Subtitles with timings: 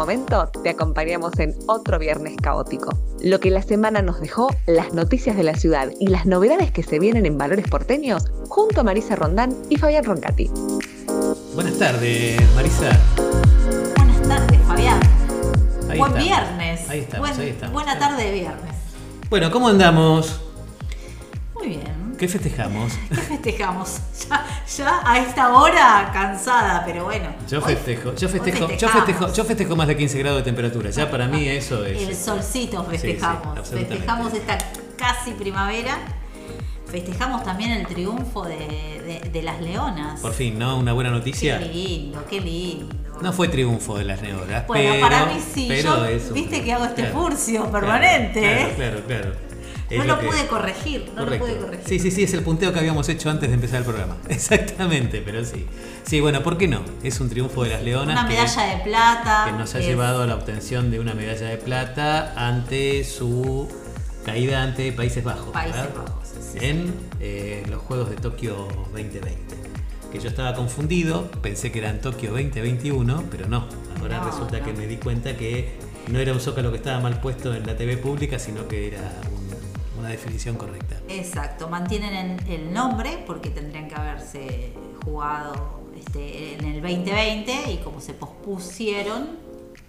[0.00, 2.88] momento te acompañamos en otro viernes caótico.
[3.22, 6.82] Lo que la semana nos dejó, las noticias de la ciudad y las novedades que
[6.82, 10.50] se vienen en Valores Porteños, junto a Marisa Rondán y Fabián Roncati.
[11.54, 12.98] Buenas tardes, Marisa.
[13.98, 15.00] Buenas tardes, Fabián.
[15.90, 16.18] Ahí Buen estamos.
[16.24, 16.88] viernes.
[16.88, 17.72] Ahí estamos, Buen- ahí estamos.
[17.74, 18.74] Buena tarde de viernes.
[19.28, 20.40] Bueno, ¿cómo andamos?
[21.54, 22.09] Muy bien.
[22.20, 22.92] ¿Qué festejamos?
[23.08, 23.98] ¿Qué festejamos?
[24.28, 27.30] Ya, ya a esta hora cansada, pero bueno.
[27.48, 30.90] Yo festejo, yo festejo, yo festejo, yo festejo más de 15 grados de temperatura.
[30.90, 32.02] Ya para mí eso es.
[32.08, 33.68] El solcito Sí, sí, festejamos.
[33.68, 34.58] festejamos esta
[34.98, 35.96] casi primavera.
[36.90, 40.20] Festejamos también el triunfo de, de- de las leonas.
[40.20, 40.76] Por fin, ¿no?
[40.76, 41.58] Una buena Qué noticia.
[41.58, 42.94] lindo, qué lindo.
[43.22, 45.66] No fue triunfo de las neoras, Bueno, pero, para mí sí.
[45.68, 48.72] pero Yo, viste que hago este claro, furcio permanente, claro, ¿eh?
[48.76, 49.32] Claro, claro.
[49.98, 51.46] No lo pude corregir, no Correcto.
[51.46, 51.88] lo pude corregir.
[51.88, 54.16] Sí, sí, sí, es el punteo que habíamos hecho antes de empezar el programa.
[54.28, 55.66] Exactamente, pero sí.
[56.04, 56.80] Sí, bueno, ¿por qué no?
[57.02, 58.18] Es un triunfo de las leonas.
[58.18, 59.42] Una que- medalla de plata.
[59.46, 63.68] que nos ha es- llevado a la obtención de una medalla de plata ante su
[64.24, 65.80] caída ante Países Bajos, Países.
[65.94, 66.66] Bajos, sí, sí.
[66.66, 69.30] en eh, los Juegos de Tokio 2020.
[70.12, 73.66] Que yo estaba confundido, pensé que eran Tokio 2021, pero no.
[74.00, 74.64] Ahora No, resulta no.
[74.64, 77.76] que me di cuenta que no era un zócalo que estaba mal puesto en la
[77.76, 79.00] TV pública, sino que era
[79.32, 79.39] un-
[80.00, 80.96] una definición correcta.
[81.08, 84.72] Exacto, mantienen en- el nombre porque tendrían que haberse
[85.04, 89.28] jugado este, en el 2020 y como se pospusieron,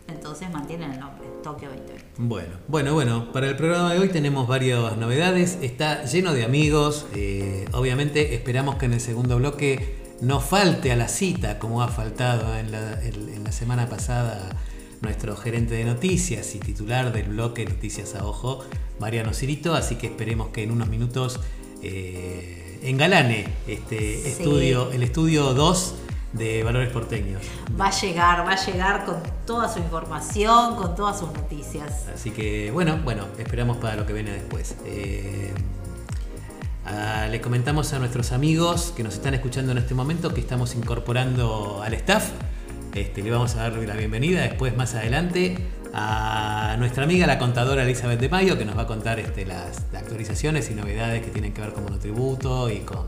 [0.07, 2.05] entonces mantienen el nombre, Tokio 2020.
[2.17, 7.05] Bueno, bueno, bueno, para el programa de hoy tenemos varias novedades, está lleno de amigos,
[7.15, 11.87] eh, obviamente esperamos que en el segundo bloque no falte a la cita como ha
[11.87, 14.49] faltado en la, en- en la semana pasada
[15.01, 18.63] nuestro gerente de noticias y titular del bloque Noticias a Ojo,
[18.99, 21.39] Mariano Cirito, así que esperemos que en unos minutos
[21.81, 24.27] eh, engalane este Sí.
[24.29, 25.95] estudio, el estudio 2
[26.33, 27.41] de Valores Porteños.
[27.79, 32.05] Va a llegar, va a llegar con toda su información, con todas sus noticias.
[32.13, 34.75] Así que bueno, bueno, esperamos para lo que viene después.
[34.85, 35.51] Eh,
[37.29, 41.81] le comentamos a nuestros amigos que nos están escuchando en este momento que estamos incorporando
[41.83, 42.29] al staff.
[42.93, 45.57] Este, le vamos a dar la bienvenida después más adelante
[45.93, 49.85] a nuestra amiga la contadora Elizabeth de Mayo que nos va a contar este, las
[49.93, 53.05] actualizaciones y novedades que tienen que ver con monotributo y con,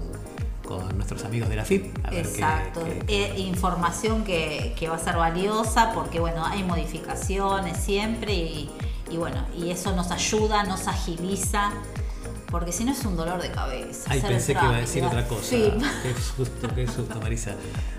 [0.66, 1.98] con nuestros amigos de la FIP.
[2.06, 6.46] A ver qué- Exacto, qué- Eh, información que, que va a ser valiosa porque bueno,
[6.46, 8.70] hay modificaciones siempre y,
[9.12, 11.72] y bueno, y eso nos ayuda, nos agiliza,
[12.54, 14.06] porque si no es un dolor de cabeza.
[14.10, 15.44] Ay, pensé que iba a decir otra cosa.
[15.44, 15.74] Sí.
[16.04, 17.56] Qué susto, qué susto, Marisa.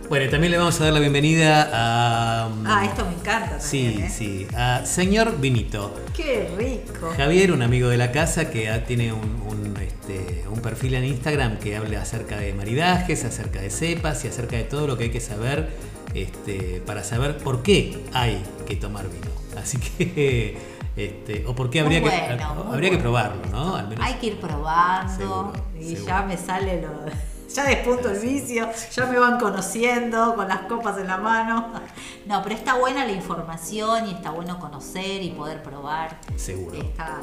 [0.09, 2.48] Bueno, también le vamos a dar la bienvenida a.
[2.64, 4.06] Ah, esto me encanta Sí, también.
[4.06, 4.10] ¿eh?
[4.16, 5.97] sí, a señor Vinito.
[6.14, 7.12] Qué rico.
[7.16, 11.59] Javier, un amigo de la casa que tiene un, un, este, un perfil en Instagram
[11.59, 15.10] que habla acerca de maridajes, acerca de cepas y acerca de todo lo que hay
[15.10, 15.70] que saber
[16.14, 19.34] este, para saber por qué hay que tomar vino.
[19.60, 23.75] Así que, este, o por qué habría, que, habría que probarlo, ¿no?
[23.77, 24.05] Al menos.
[24.05, 26.06] Hay que ir probando Seguro, y seguro.
[26.06, 26.88] ya me sale lo.
[27.55, 31.72] Ya despunto el vicio, ya me van conociendo con las copas en la mano.
[32.27, 36.19] No, pero está buena la información y está bueno conocer y poder probar.
[36.37, 36.77] Seguro.
[36.81, 37.21] Está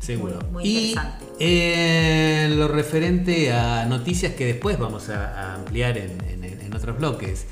[0.00, 0.40] Seguro.
[0.50, 1.24] Muy, muy y interesante.
[1.38, 6.98] en lo referente a noticias que después vamos a, a ampliar en, en- en otros
[6.98, 7.46] bloques.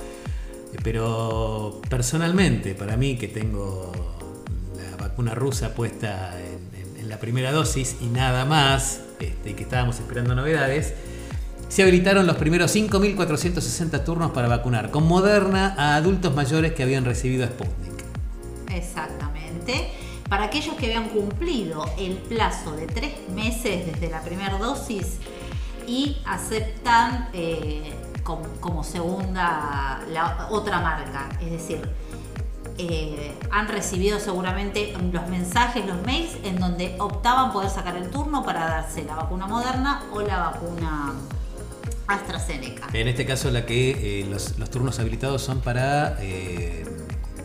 [0.73, 3.93] Eh, Pero personalmente, para mí que tengo
[4.97, 10.35] la vacuna rusa puesta en, la primera dosis y nada más, este, que estábamos esperando
[10.35, 10.95] novedades,
[11.69, 17.05] se habilitaron los primeros 5.460 turnos para vacunar con Moderna a adultos mayores que habían
[17.05, 17.93] recibido Sputnik.
[18.73, 19.91] Exactamente.
[20.31, 25.19] Para aquellos que habían cumplido el plazo de tres meses desde la primera dosis
[25.87, 31.83] y aceptan eh, como, como segunda la otra marca, es decir,
[32.79, 38.45] eh, han recibido seguramente los mensajes, los mails en donde optaban poder sacar el turno
[38.45, 41.15] para darse la vacuna moderna o la vacuna
[42.07, 42.89] AstraZeneca.
[42.93, 46.17] En este caso, la que eh, los, los turnos habilitados son para.
[46.21, 46.85] eh,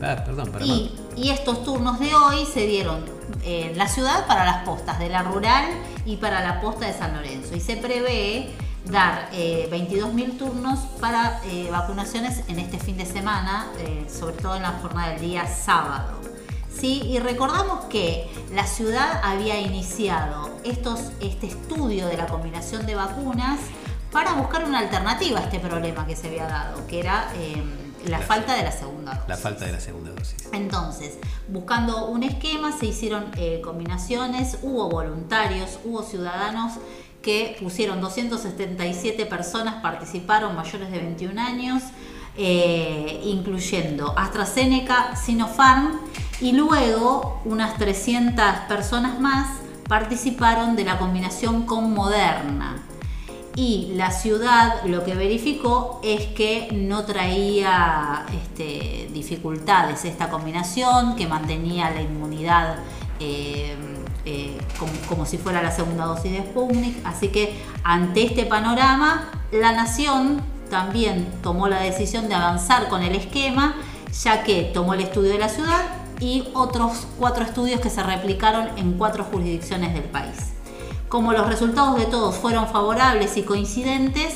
[0.02, 0.66] ah, perdón, para.
[0.66, 3.06] Y, y estos turnos de hoy se dieron
[3.44, 5.66] en la ciudad para las postas de la rural
[6.06, 7.56] y para la posta de San Lorenzo.
[7.56, 8.50] Y se prevé
[8.86, 14.56] dar eh, 22.000 turnos para eh, vacunaciones en este fin de semana, eh, sobre todo
[14.56, 16.20] en la jornada del día sábado.
[16.74, 17.02] ¿Sí?
[17.04, 23.60] Y recordamos que la ciudad había iniciado estos, este estudio de la combinación de vacunas
[24.12, 27.28] para buscar una alternativa a este problema que se había dado, que era
[28.06, 29.28] la La- falta de la segunda dosis.
[29.28, 30.36] La falta de la segunda dosis.
[30.54, 31.18] Entonces,
[31.50, 36.74] buscando un esquema, se hicieron eh, combinaciones, hubo voluntarios, hubo ciudadanos
[37.22, 41.84] que pusieron 277 personas, participaron mayores de 21 años,
[42.38, 46.00] eh, incluyendo AstraZeneca, Sinopharm
[46.40, 52.84] y luego unas 300 personas más participaron de la combinación con Moderna.
[53.56, 61.28] Y la ciudad lo que verificó es que no traía este, dificultades esta combinación, que
[61.28, 62.78] mantenía la inmunidad
[63.20, 63.76] eh,
[64.30, 66.96] eh, como, como, si fuera la segunda dosis de Sputnik.
[67.04, 73.16] Así que ante este panorama, la nación también tomó la decisión de avanzar con el
[73.16, 73.76] esquema,
[74.24, 75.82] ya que tomó el estudio de la ciudad
[76.20, 80.54] y otros cuatro estudios que se replicaron en cuatro jurisdicciones del país.
[81.08, 84.36] Como los resultados de todos fueron favorables y coincidentes,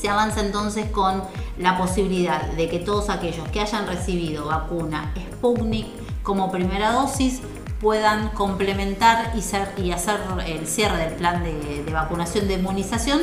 [0.00, 1.24] se avanza entonces con
[1.58, 5.86] la posibilidad de que todos aquellos que hayan recibido vacuna Sputnik
[6.22, 7.40] como primera dosis
[7.84, 13.20] puedan complementar y, hacer el cierre del plan de, de vacunación de inmunización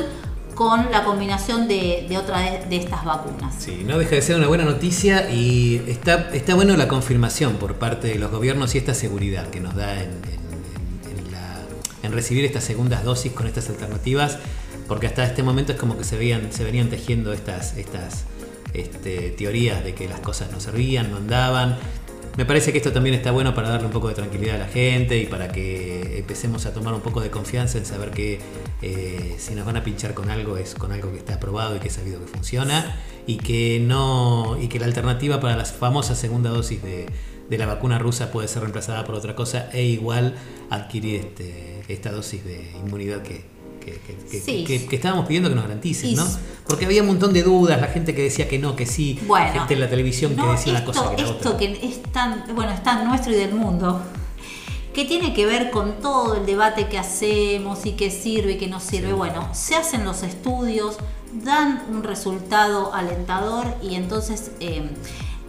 [0.54, 3.56] con la combinación de, de otra de, estas vacunas.
[3.58, 7.74] Sí, no deja de ser una buena noticia y está, está bueno la confirmación por
[7.74, 10.10] parte de los gobiernos y esta seguridad que nos da en,
[12.04, 14.38] en, recibir estas segundas dosis con estas alternativas,
[14.86, 18.26] porque hasta este momento es como que se, veían, se venían tejiendo estas, estas
[18.74, 21.78] este, teorías de que las cosas no servían, no andaban,
[22.36, 24.68] me parece que esto también está bueno para darle un poco de tranquilidad a la
[24.68, 28.40] gente y para que empecemos a tomar un poco de confianza en saber que
[28.80, 31.78] eh, si nos van a pinchar con algo es con algo que está aprobado y
[31.78, 32.96] que es sabido que funciona
[33.26, 37.06] y que no y que la alternativa para la famosa segunda dosis de,
[37.50, 40.34] la vacuna rusa puede ser reemplazada por otra cosa e igual
[40.70, 43.51] adquirir este, esta dosis de inmunidad que,
[43.84, 46.26] que, estábamos pidiendo que nos garanticen, ¿no?
[46.66, 49.52] Porque había un montón de dudas, la gente que decía que no, que sí, bueno,
[49.52, 52.72] gente en la televisión que decía una cosa que la Esto que es tan, bueno,
[52.72, 54.00] es tan nuestro y del mundo,
[54.94, 58.68] que tiene que ver con todo el debate que hacemos y qué sirve y qué
[58.68, 59.12] no sirve.
[59.12, 60.98] Bueno, se hacen los estudios,
[61.32, 64.52] dan un resultado alentador y entonces...
[64.60, 64.82] Eh,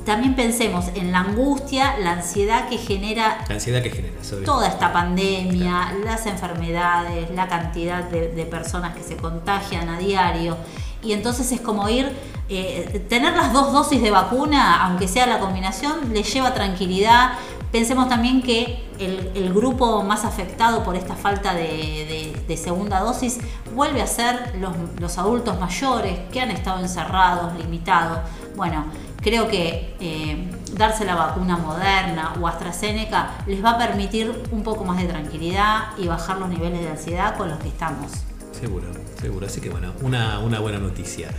[0.06, 4.14] también pensemos en la angustia, la ansiedad que genera, la ansiedad que genera
[4.44, 10.58] toda esta pandemia, las enfermedades, la cantidad de, personas que se contagian a diario.
[11.02, 12.12] Y entonces es como ir,
[12.50, 17.34] eh, tener las dos dosis de vacuna, aunque sea la combinación, le lleva tranquilidad.
[17.72, 23.40] Pensemos también que el, grupo más afectado por esta falta de, segunda dosis
[23.74, 28.20] vuelve a ser los, los adultos mayores que han estado encerrados, limitados.
[28.56, 28.86] Bueno,
[29.24, 34.84] creo que eh, darse la vacuna moderna o AstraZeneca les va a permitir un poco
[34.84, 38.12] más de tranquilidad y bajar los niveles de ansiedad con los que estamos.
[38.60, 38.88] Seguro,
[39.20, 39.48] seguro.
[39.48, 41.30] Así que bueno, una, una buena noticia.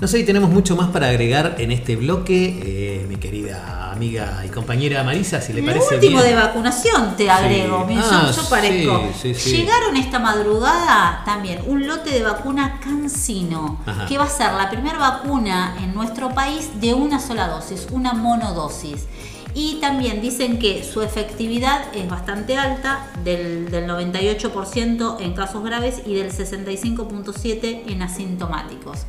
[0.00, 4.42] No sé si tenemos mucho más para agregar en este bloque, eh, mi querida amiga
[4.46, 9.10] y compañera Marisa, si le parece El último de vacunación te agrego, ah, yo, parezco.
[9.22, 14.98] Llegaron esta madrugada también un lote de vacuna Cancino, que va a ser la primera
[14.98, 19.04] vacuna en nuestro país de una sola dosis, una monodosis.
[19.52, 26.00] Y también dicen que su efectividad es bastante alta, del, del 98% en casos graves
[26.06, 29.00] y del 65.7% en asintomáticos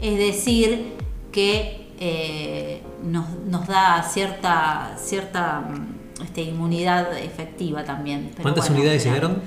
[0.00, 0.94] es decir,
[1.32, 8.30] que eh, nos, da cierta, cierta mm, este, inmunidad efectiva también.
[8.40, 9.42] ¿Cuántas unidades llegaron?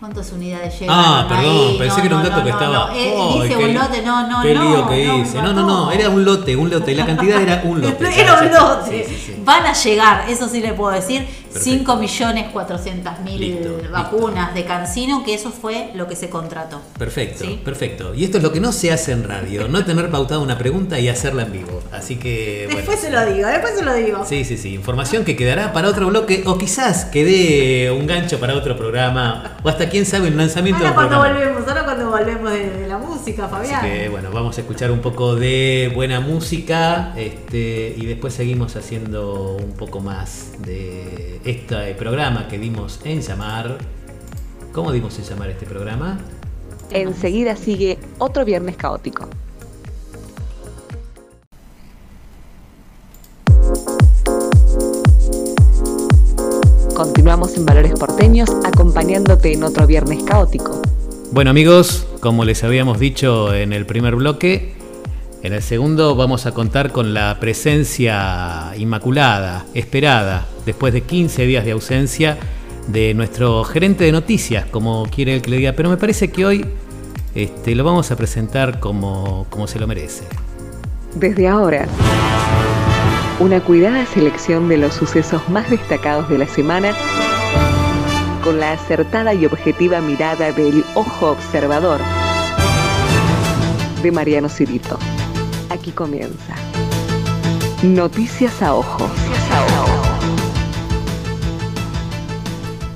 [0.00, 0.96] ¿Cuántas unidades llegan?
[0.98, 2.88] Ah, perdón, pensé que era un dato que estaba.
[2.88, 5.40] No, eh, dice un lote, no, no, qué lío que hice.
[5.40, 6.94] No, no, no, era un lote, un lote.
[6.94, 8.20] La cantidad era un lote.
[8.20, 9.36] era un lote.
[9.44, 15.90] Van a llegar, eso sí le puedo decir, 5.400.000 vacunas de Cancino, que eso fue
[15.94, 16.80] lo que se contrató.
[16.98, 18.14] Perfecto, perfecto.
[18.14, 20.98] Y esto es lo que no se hace en radio, no tener pautada una pregunta
[20.98, 21.82] y hacerla en vivo.
[21.92, 22.68] Así que.
[22.74, 24.24] Después se lo digo, después se lo digo.
[24.24, 24.74] Sí, sí, sí.
[24.74, 29.68] Información que quedará para otro bloque o quizás quede un gancho para otro programa o
[29.68, 33.76] hasta quién sabe, el lanzamiento ahora cuando volvemos, ahora cuando volvemos de, la música, Fabián.
[33.76, 38.76] Así que bueno, vamos a escuchar un poco de buena música este, y después seguimos
[38.76, 43.78] haciendo un poco más de este programa que dimos en llamar.
[44.72, 46.18] ¿Cómo dimos en llamar este programa?
[46.90, 49.28] Enseguida sigue otro viernes caótico.
[56.94, 60.80] Continuamos en Valores Porteños acompañándote en otro viernes caótico.
[61.32, 64.74] Bueno amigos, como les habíamos dicho en el primer bloque,
[65.42, 71.64] en el segundo vamos a contar con la presencia inmaculada, esperada, después de 15 días
[71.64, 72.38] de ausencia,
[72.86, 76.46] de nuestro gerente de noticias, como quiere el que le diga, pero me parece que
[76.46, 76.64] hoy
[77.34, 80.24] este, lo vamos a presentar como, como se lo merece.
[81.16, 81.86] Desde ahora
[83.40, 86.94] una cuidada selección de los sucesos más destacados de la semana
[88.44, 92.00] con la acertada y objetiva mirada del ojo observador
[94.02, 94.98] de Mariano Cirito.
[95.72, 96.54] Aquí comienza.
[97.82, 99.10] Noticias a ojo.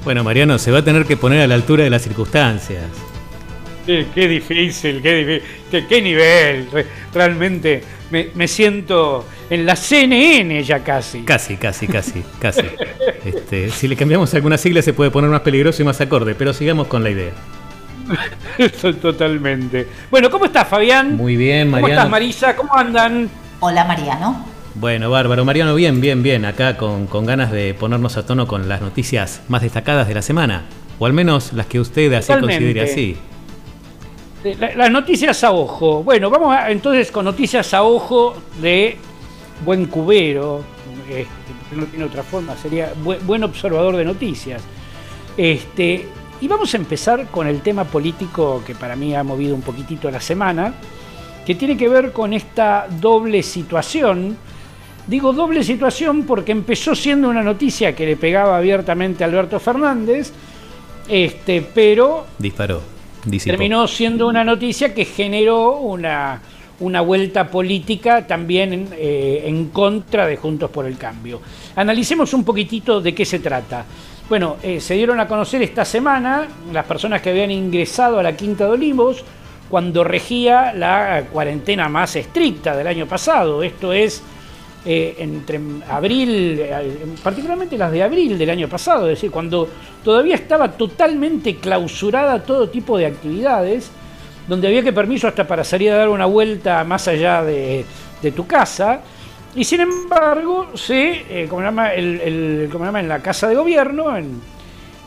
[0.05, 2.85] Bueno, Mariano, se va a tener que poner a la altura de las circunstancias.
[3.87, 6.69] qué difícil, qué, difícil, qué, nivel.
[7.15, 11.23] Realmente me, siento en la CNN ya casi.
[11.23, 12.63] Casi, casi, casi, casi.
[13.25, 16.53] Este, si le cambiamos alguna sigla se puede poner más peligroso y más acorde, pero
[16.53, 17.33] sigamos con la idea.
[19.01, 19.87] Totalmente.
[20.11, 21.17] Bueno, ¿cómo estás, Fabián?
[21.17, 21.81] Muy bien, Mariano.
[21.81, 22.57] ¿Cómo estás, Marisa?
[22.57, 23.29] ¿Cómo andan?
[23.61, 24.57] Hola, Mariano.
[24.75, 25.45] Bueno, bárbaro.
[25.45, 26.45] Mariano, bien, bien, bien.
[26.45, 30.65] Acá con, ganas de ponernos a tono con las noticias más destacadas de la semana.
[30.99, 33.17] O al menos las que usted así considere así.
[34.77, 36.03] las noticias a ojo.
[36.03, 38.99] Bueno, vamos entonces con noticias a ojo de
[39.65, 40.63] buen cubero.
[41.09, 44.63] Este, no tiene otra forma, sería buen, observador de noticias.
[45.37, 46.07] Este,
[46.41, 50.11] y vamos a empezar con el tema político que para mí ha movido un poquitito
[50.11, 50.75] la semana,
[51.45, 54.37] que tiene que ver con esta doble situación
[55.07, 60.33] Digo doble situación porque empezó siendo una noticia que le pegaba abiertamente a Alberto Fernández,
[61.07, 62.83] este, pero disparó,
[63.45, 66.43] terminó siendo una noticia que generó una,
[66.81, 71.41] una vuelta política también eh, en contra de Juntos por el Cambio.
[71.77, 73.85] Analicemos un poquitito de qué se trata.
[74.29, 78.37] Bueno, eh, se dieron a conocer esta semana las personas que habían ingresado a la
[78.37, 79.25] Quinta de Olivos
[79.71, 83.63] cuando regía la cuarentena más estricta del año pasado.
[83.63, 84.23] Esto es
[84.85, 89.69] eh, entre abril, eh, particularmente las de abril del año pasado, es decir, cuando
[90.05, 93.91] todavía estaba totalmente clausurada todo tipo de actividades,
[94.49, 97.85] donde había que permiso hasta para salir a dar una vuelta más allá de,
[98.35, 99.01] tu casa,
[99.57, 104.17] y sin embargo, se, eh, como, llama el, como llama en la casa de gobierno,
[104.17, 104.41] en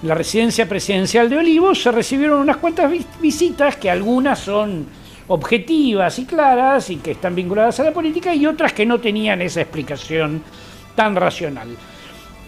[0.02, 2.92] la residencia presidencial de Olivos, se recibieron unas cuantas
[3.22, 4.88] visitas que algunas son
[5.28, 9.42] objetivas y claras y que están vinculadas a la política y otras que no tenían
[9.42, 10.42] esa explicación
[10.96, 11.68] tan racional.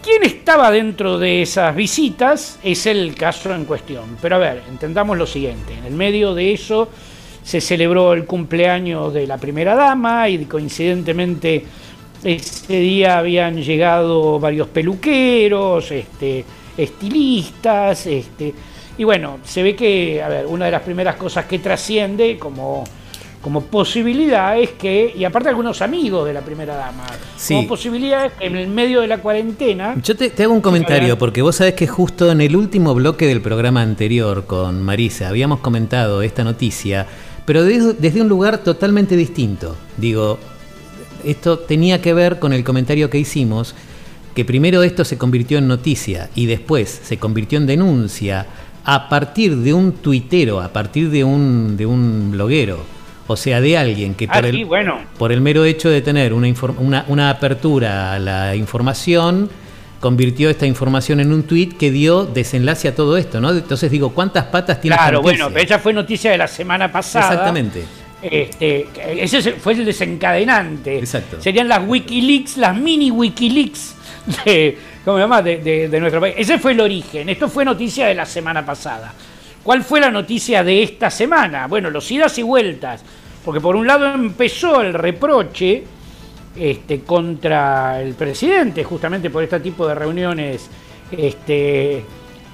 [0.02, 2.58] ¿Quién estaba dentro de esas visitas?
[2.64, 4.16] Es el caso en cuestión.
[4.20, 5.74] Pero a ver, entendamos lo siguiente.
[5.74, 6.88] En el medio de eso
[7.44, 11.64] se celebró el cumpleaños de la primera dama y coincidentemente
[12.24, 16.44] ese día habían llegado varios peluqueros, este,
[16.76, 18.54] estilistas, este,
[18.98, 22.84] y bueno, se ve que, a ver, una de las primeras cosas que trasciende como,
[23.40, 27.06] como posibilidad es que, y aparte algunos amigos de la primera dama,
[27.48, 29.96] como posibilidad es que en el medio de la cuarentena...
[30.02, 33.40] Yo te, hago un comentario, porque vos sabés que justo en el último bloque del
[33.40, 37.06] programa anterior con Marisa habíamos comentado esta noticia,
[37.44, 39.76] pero desde un lugar totalmente distinto.
[39.96, 40.38] Digo,
[41.24, 43.74] esto tenía que ver con el comentario que hicimos,
[44.34, 48.46] que primero esto se convirtió en noticia y después se convirtió en denuncia
[48.84, 52.84] a partir de un tuitero, a partir de un, de un bloguero,
[53.26, 54.98] o sea, de alguien que por, ah, el, bueno.
[55.18, 59.48] por el mero hecho de tener una, una, una, apertura a la información,
[60.00, 63.50] convirtió esta información en un tuit que dio desenlace a todo esto, ¿no?
[63.50, 67.26] Entonces digo, ¿cuántas patas tiene Claro, bueno, ella fue noticia de la semana pasada.
[67.26, 67.84] Exactamente.
[68.22, 68.86] Este,
[69.18, 70.98] ese fue el desencadenante.
[70.98, 71.40] Exacto.
[71.40, 73.96] Serían las Wikileaks, las mini Wikileaks
[74.44, 75.42] de, ¿cómo se llama?
[75.42, 76.34] De, nuestro país.
[76.38, 77.28] Ese fue el origen.
[77.28, 79.12] Esto fue noticia de la semana pasada.
[79.62, 81.66] ¿Cuál fue la noticia de esta semana?
[81.66, 83.02] Bueno, los idas y vueltas.
[83.44, 85.82] Porque por un lado empezó el reproche
[86.56, 90.68] este, contra el presidente, justamente por este tipo de reuniones
[91.10, 92.04] este,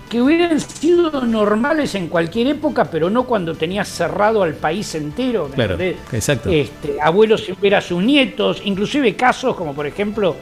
[0.09, 5.51] que hubieran sido normales en cualquier época, pero no cuando tenías cerrado al país entero.
[5.55, 5.77] claro,
[6.13, 6.51] exacto.
[6.51, 10.37] Este, abuelos ver a sus nietos, inclusive casos como por ejemplo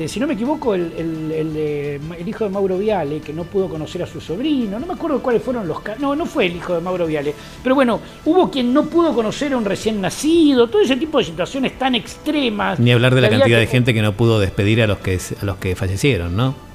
[0.00, 4.02] este, si no me equivoco, el, el, hijo de Mauro Viale, que no pudo conocer
[4.02, 6.74] a su sobrino, no me acuerdo cuáles fueron los casos, no, no fue el hijo
[6.74, 10.82] de Mauro Viale, pero bueno, hubo quien no pudo conocer a un recién nacido, todo
[10.82, 12.78] ese tipo de situaciones tan extremas.
[12.78, 15.44] Ni hablar de la cantidad de gente que no pudo despedir a los que, a
[15.44, 16.69] los que fallecieron, ¿no?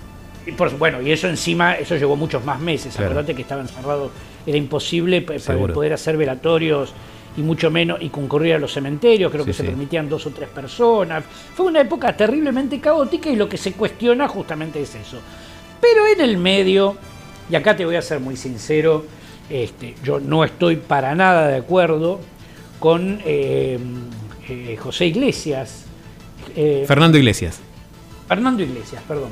[0.46, 4.12] Y por, bueno, y eso encima, eso llevó muchos más meses, acordate que estaban cerrados,
[4.46, 6.94] era imposible poder hacer velatorios
[7.38, 10.48] y mucho menos, y concurrir a los cementerios, creo que se permitían dos o tres
[10.50, 11.24] personas.
[11.54, 15.20] Fue una época terriblemente caótica y lo que se cuestiona justamente es eso.
[15.82, 16.96] Pero en el medio,
[17.50, 19.06] y acá te voy a ser muy sincero,
[19.50, 22.20] este, yo no estoy para nada de acuerdo
[22.80, 23.78] con eh,
[24.48, 25.86] eh, José Iglesias.
[26.56, 27.60] Eh, Fernando Iglesias.
[28.28, 29.30] Fernando Iglesias, perdón.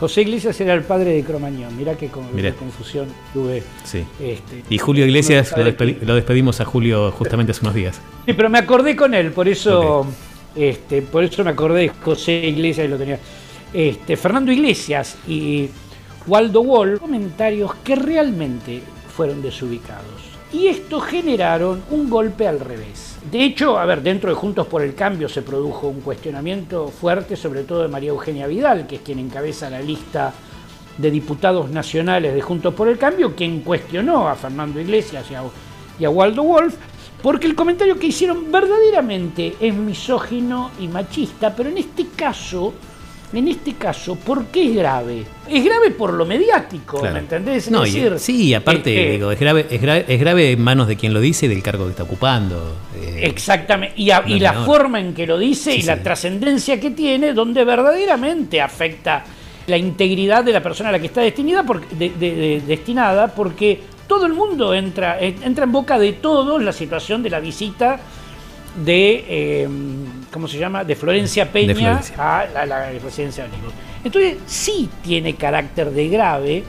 [0.00, 1.76] José Iglesias era el padre de Cromañón.
[1.76, 2.24] Mirá que con
[2.58, 3.62] confusión tuve.
[3.84, 4.02] Sí.
[4.18, 8.00] Este, y Julio Iglesias lo, despedimos a Julio justamente hace unos días.
[8.24, 10.06] Sí, pero me acordé con él, por eso,
[10.56, 13.18] este, por eso me acordé de José Iglesias y lo tenía.
[13.74, 15.68] Este, Fernando Iglesias y
[16.26, 18.80] Waldo Wall, comentarios que realmente
[19.14, 20.30] fueron desubicados.
[20.52, 23.09] y esto generaron un golpe al revés.
[23.28, 27.36] De hecho, a ver, dentro de Juntos por el Cambio se produjo un cuestionamiento fuerte,
[27.36, 30.32] sobre todo de María Eugenia Vidal, que es quien encabeza la lista
[30.96, 35.42] de diputados nacionales de Juntos por el Cambio, quien cuestionó a Fernando Iglesias y a,
[35.98, 36.74] y a Waldo Wolf,
[37.22, 42.72] porque el comentario que hicieron verdaderamente es misógino y machista, pero en este caso
[43.38, 45.24] en este caso, ¿por qué es grave?
[45.48, 47.70] Es grave por lo mediático, ¿me entendés?
[47.70, 51.20] no, sí, aparte, eh, eh, digo, es, grave, es, grave, en manos de quien lo
[51.20, 52.76] dice y del cargo que está ocupando.
[52.96, 57.64] Eh, exactamente, y, la forma en que lo dice y la trascendencia que tiene, donde
[57.64, 59.24] verdaderamente afecta
[59.66, 61.64] la integridad de la persona a la que está destinada,
[61.96, 67.38] destinada porque todo el mundo entra, entra en boca de todos la situación de la
[67.38, 68.00] visita
[68.84, 69.68] de,
[70.32, 73.72] ¿cómo se llama?, de Florencia Peña a la, presidencia de Olivos.
[74.04, 76.64] Entonces sí tiene carácter de grave.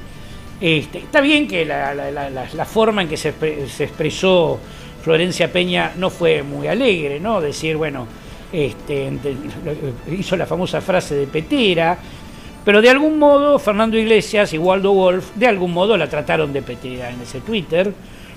[0.59, 4.59] Este, está bien que la, forma en que se, expresó
[5.01, 7.41] Florencia Peña no fue muy alegre, ¿no?
[7.41, 8.07] Decir, bueno,
[8.51, 9.11] este,
[10.11, 11.97] hizo la famosa frase de petera,
[12.63, 16.61] pero de algún modo Fernando Iglesias y Waldo Wolf, de algún modo la trataron de
[16.61, 17.91] petera en ese Twitter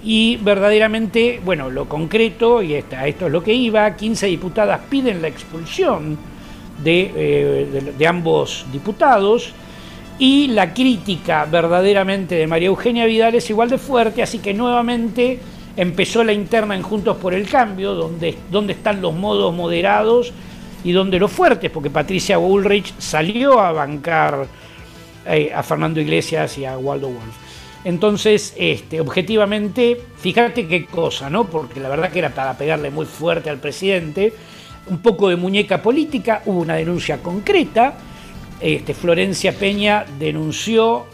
[0.05, 5.29] y verdaderamente, bueno, lo concreto, y esto es lo que iba, 15 diputadas piden la
[5.29, 6.19] expulsión
[6.85, 9.53] eh, de, ambos diputados
[10.19, 15.39] y la crítica verdaderamente de María Eugenia Vidal es igual de fuerte, así que nuevamente
[15.77, 20.35] empezó la interna en Juntos por el Cambio, donde, donde están los modos moderados
[20.85, 24.47] y donde los fuertes, porque Patricia Bullrich salió a bancar
[25.25, 27.44] eh, a Fernando Iglesias y a Waldo Wolf.
[27.85, 31.45] Entonces, este, objetivamente, fíjate qué cosa, ¿no?
[31.45, 34.33] Porque la verdad que era para pegarle muy fuerte al presidente,
[34.87, 37.95] un poco de muñeca política, hubo una denuncia concreta,
[38.61, 41.05] este, Florencia Peña denunció,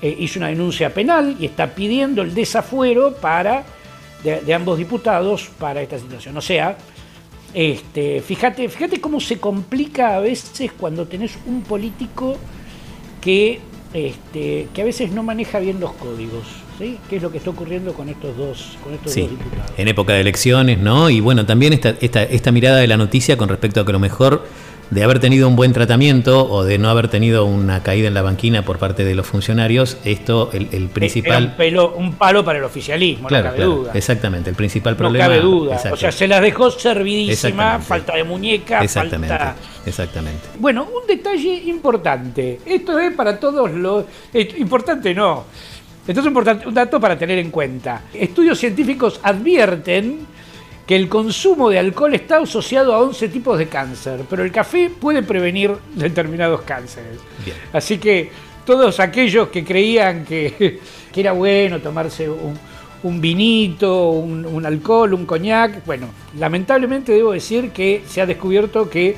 [0.00, 3.64] eh, hizo una denuncia penal y está pidiendo el desafuero para,
[4.22, 6.36] de, ambos diputados para esta situación.
[6.36, 6.76] O sea,
[7.52, 12.38] este, fíjate, fíjate cómo se complica a veces cuando tenés un político
[13.20, 13.60] que
[13.94, 16.44] este, que a veces no maneja bien los códigos.
[16.78, 16.98] ¿sí?
[17.08, 19.70] ¿Qué es lo que está ocurriendo con estos dos, con estos dos diputados?
[19.76, 21.08] En época de elecciones, ¿no?
[21.08, 24.00] Y bueno, también esta, esta, esta mirada de la noticia con respecto a que lo
[24.00, 24.44] mejor
[24.90, 28.22] de haber tenido un buen tratamiento o de no haber tenido una caída en la
[28.22, 31.54] banquina por parte de los funcionarios, esto, el, principal...
[31.96, 33.92] un, palo para el oficialismo, no cabe duda.
[33.94, 35.24] Exactamente, el principal problema...
[35.24, 39.34] No cabe duda, o sea, se las dejó servidísima, falta de muñeca, exactamente,
[39.86, 40.48] Exactamente.
[40.58, 44.04] Bueno, un detalle importante, esto es para todos los...
[44.32, 45.44] Importante no,
[46.06, 48.02] esto es importante, un dato para tener en cuenta.
[48.12, 50.26] Estudios científicos advierten
[50.86, 54.90] que el consumo de alcohol está asociado a 11 tipos de cáncer, pero el café
[54.90, 57.18] puede prevenir determinados cánceres.
[57.72, 58.30] Así que
[58.66, 60.80] todos aquellos que creían que,
[61.14, 68.02] era bueno tomarse un, vinito, un, un, alcohol, un coñac, bueno, lamentablemente debo decir que
[68.06, 69.16] se ha descubierto que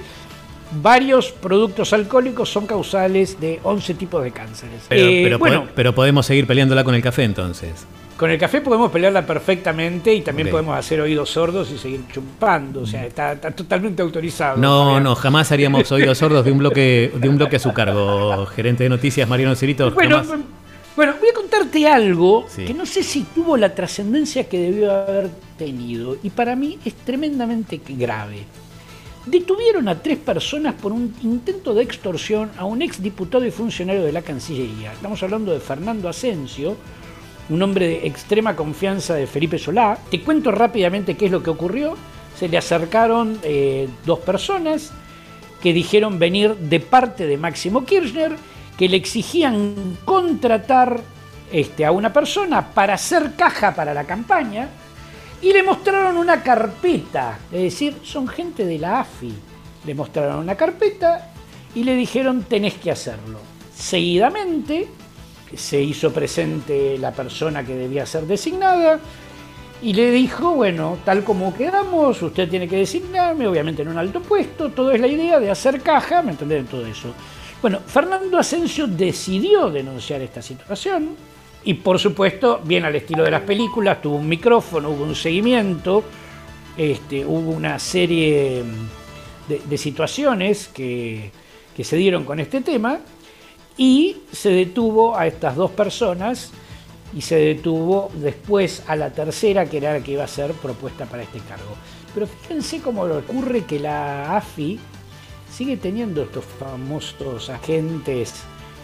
[0.82, 4.82] varios productos alcohólicos son causales de 11 tipos de cánceres.
[4.88, 7.86] Pero, eh, bueno, pero podemos seguir peleándola con el café entonces.
[8.16, 12.80] Con el café podemos pelearla perfectamente y también podemos hacer oídos sordos y seguir chupando.
[12.80, 14.56] O sea, está, totalmente autorizado.
[14.56, 18.46] No, no, jamás haríamos oídos sordos de un bloque de un bloque a su cargo,
[18.46, 19.90] gerente de noticias Mariano Cirito.
[19.90, 20.22] Bueno,
[20.96, 25.28] bueno, voy a contarte algo que no sé si tuvo la trascendencia que debió haber
[25.58, 28.44] tenido y para mí es tremendamente grave.
[29.26, 34.04] Detuvieron a tres personas por un intento de extorsión a un ex diputado y funcionario
[34.04, 34.92] de la Cancillería.
[34.92, 36.76] Estamos hablando de Fernando Asensio,
[37.48, 39.98] un hombre de extrema confianza de Felipe Solá.
[40.10, 41.96] Te cuento rápidamente qué es lo que ocurrió.
[42.38, 44.92] Se le acercaron eh, dos personas
[45.62, 48.36] que dijeron venir de parte de Máximo Kirchner,
[48.76, 51.00] que le exigían contratar
[51.50, 54.68] este, a una persona para hacer caja para la campaña
[55.40, 59.32] y le mostraron una carpeta, es decir, son gente de la AFI.
[59.84, 61.32] Le mostraron una carpeta
[61.74, 63.38] y le dijeron tenés que hacerlo.
[63.74, 64.88] Seguidamente
[65.54, 68.98] se hizo presente la persona que debía ser designada
[69.82, 74.20] y le dijo, bueno, tal como quedamos, usted tiene que designarme, obviamente en un alto
[74.20, 76.66] puesto, todo es la idea de hacer caja, ¿me entendés?
[76.66, 77.12] Todo eso.
[77.60, 81.10] Bueno, Fernando Asensio decidió denunciar esta situación
[81.64, 86.04] y por supuesto, bien al estilo de las películas, tuvo un micrófono, hubo un seguimiento,
[86.76, 88.64] este, hubo una serie
[89.48, 91.30] de, situaciones que
[91.82, 93.00] se dieron con este tema
[93.76, 96.50] y se detuvo a estas dos personas
[97.14, 101.06] y se detuvo después a la tercera, que era la que iba a ser propuesta
[101.06, 101.74] para este cargo.
[102.14, 104.78] Pero fíjense cómo ocurre que la AFI
[105.50, 108.34] sigue teniendo estos famosos agentes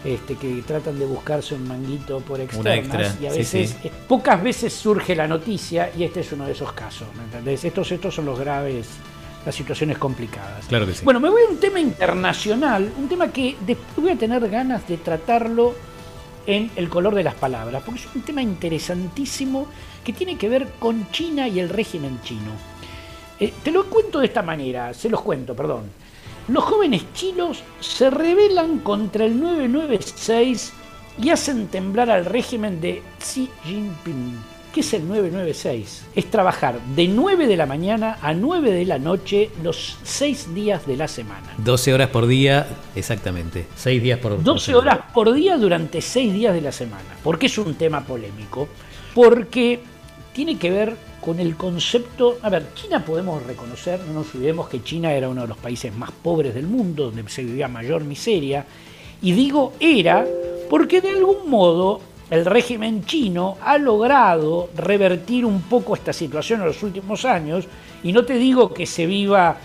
[0.03, 3.89] este, que tratan de buscarse un manguito por externas extra, y a veces, sí.
[4.07, 7.63] pocas veces surge la noticia y este es uno de esos casos, ¿me entendés?
[7.63, 8.89] Estos, estos son los graves,
[9.45, 10.65] las situaciones complicadas.
[10.67, 11.03] Claro que sí.
[11.03, 14.87] Bueno, me voy a un tema internacional, un tema que después voy a tener ganas
[14.87, 15.73] de tratarlo
[16.45, 19.67] en el color de las palabras, porque es un tema interesantísimo
[20.03, 22.51] que tiene que ver con China y el régimen chino.
[23.39, 25.83] Eh, te lo cuento de esta manera, se los cuento, perdón.
[26.49, 30.73] Los jóvenes chinos se rebelan contra el 996
[31.21, 34.52] y hacen temblar al régimen de Xi Jinping.
[34.73, 36.05] ¿Qué es el 996?
[36.15, 40.87] Es trabajar de 9 de la mañana a 9 de la noche los 6 días
[40.87, 41.53] de la semana.
[41.59, 43.67] 12 horas por día, exactamente.
[43.75, 44.81] 6 días por por 12 semana.
[44.81, 47.05] horas por día durante 6 días de la semana.
[47.23, 48.67] ¿Por qué es un tema polémico?
[49.13, 49.79] Porque
[50.33, 52.39] tiene que ver con el concepto...
[52.41, 55.95] A ver, China podemos reconocer, no nos olvidemos que China era uno de los países
[55.95, 58.65] más pobres del mundo, donde se vivía mayor miseria.
[59.21, 60.25] Y digo era
[60.67, 66.67] porque de algún modo el régimen chino ha logrado revertir un poco esta situación en
[66.67, 67.65] los últimos años.
[68.03, 69.57] Y no te digo que se viva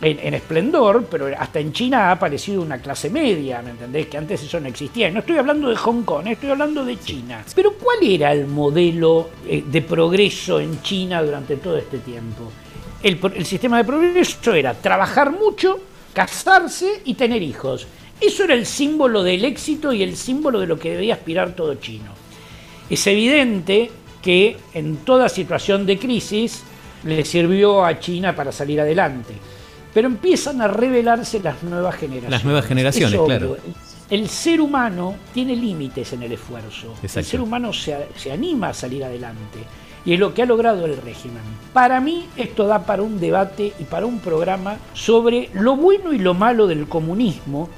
[0.00, 4.06] en, en esplendor, pero hasta en China ha aparecido una clase media, ¿me entendés?
[4.06, 5.10] Que antes eso no existía.
[5.10, 7.44] No estoy hablando de Hong Kong, estoy hablando de China.
[7.54, 12.50] Pero ¿cuál era el modelo eh, de progreso en China durante todo este tiempo?
[13.02, 15.80] El, el sistema de progreso era trabajar mucho,
[16.12, 17.86] casarse y tener hijos.
[18.20, 21.74] Eso era el símbolo del éxito y el símbolo de lo que debía aspirar todo
[21.76, 22.12] chino.
[22.88, 26.62] Es evidente que en toda situación de crisis
[27.04, 29.34] le sirvió a China para salir adelante.
[29.94, 32.30] Pero empiezan a revelarse las nuevas generaciones.
[32.30, 33.26] Las nuevas generaciones, obvio.
[33.26, 33.56] claro.
[34.10, 36.94] El ser humano tiene límites en el esfuerzo.
[37.02, 39.60] El ser humano se, se anima a salir adelante.
[40.04, 41.42] Y es lo que ha logrado el régimen.
[41.72, 46.18] Para mí esto da para un debate y para un programa sobre lo bueno y
[46.18, 47.68] lo malo del comunismo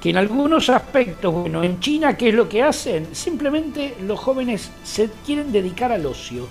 [0.00, 3.08] que en algunos aspectos, bueno, en China, ¿qué es lo que hacen?
[3.12, 6.46] Simplemente los jóvenes se quieren dedicar al ocio.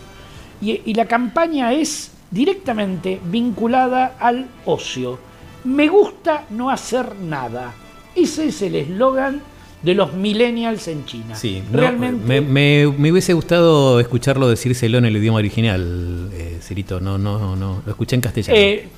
[0.62, 5.20] Y, y la campaña es directamente vinculada al ocio.
[5.64, 7.74] Me gusta no hacer nada.
[8.16, 9.42] Ese es el eslogan
[9.82, 11.36] de los millennials en China.
[11.36, 12.26] Sí, no, realmente.
[12.26, 17.00] me, me- me hubiese gustado escucharlo decírselo en el idioma original, eh, Cirito.
[17.00, 17.82] No, no, no.
[17.86, 18.58] Lo escuché en castellano.
[18.60, 18.90] eh,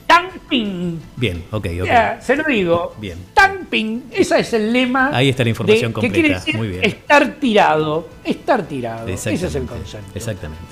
[0.50, 0.98] Ping.
[1.16, 1.86] Bien, ok, ok.
[1.88, 2.96] Ya, se lo digo.
[3.00, 3.18] Bien.
[3.34, 4.02] Tan Ping.
[4.12, 5.12] Ese es el lema.
[5.14, 6.40] Ahí está la información de- que quiere completa.
[6.40, 6.84] decir Muy bien.
[6.84, 8.10] Estar tirado.
[8.24, 9.08] Estar tirado.
[9.08, 10.08] Ese es el concepto.
[10.16, 10.64] Exactamente.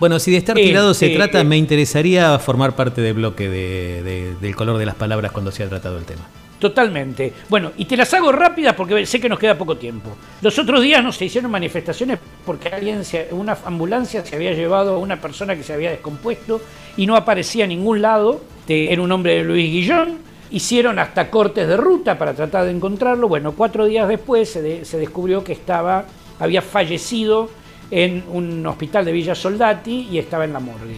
[0.00, 1.44] Bueno, si de estar tirado se eh, trata, eh.
[1.44, 5.62] me interesaría formar parte del bloque de- de- del color de las palabras cuando se
[5.62, 6.22] ha tratado el tema.
[6.58, 7.32] Totalmente.
[7.50, 10.16] Bueno, y te las hago rápidas porque sé que nos queda poco tiempo.
[10.40, 14.94] Los otros días no se hicieron manifestaciones porque alguien, se- una ambulancia se había llevado
[14.96, 16.60] a una persona que se había descompuesto
[16.96, 18.40] y no aparecía en ningún lado.
[18.66, 20.18] Te- Era un hombre de Luis Guillón.
[20.50, 23.28] Hicieron hasta cortes de ruta para tratar de encontrarlo.
[23.28, 26.04] Bueno, cuatro días después se, de- se descubrió que estaba,
[26.38, 27.50] había fallecido
[27.90, 30.96] en un hospital de Villa Soldati y estaba en la morgue.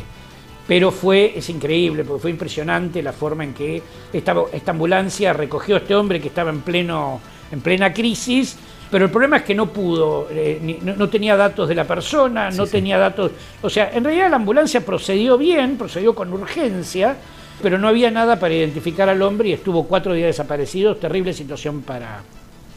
[0.66, 5.76] Pero fue, es increíble, porque fue impresionante la forma en que esta, esta ambulancia recogió
[5.76, 8.58] a este hombre que estaba en, pleno, en plena crisis,
[8.90, 11.84] pero el problema es que no pudo, eh, ni- no, no tenía datos de la
[11.84, 12.72] persona, no sí.
[12.72, 13.30] tenía datos,
[13.62, 17.16] o sea, en realidad la ambulancia procedió bien, procedió con urgencia,
[17.62, 21.82] pero no había nada para identificar al hombre y estuvo cuatro días desaparecido, terrible situación
[21.82, 22.20] para,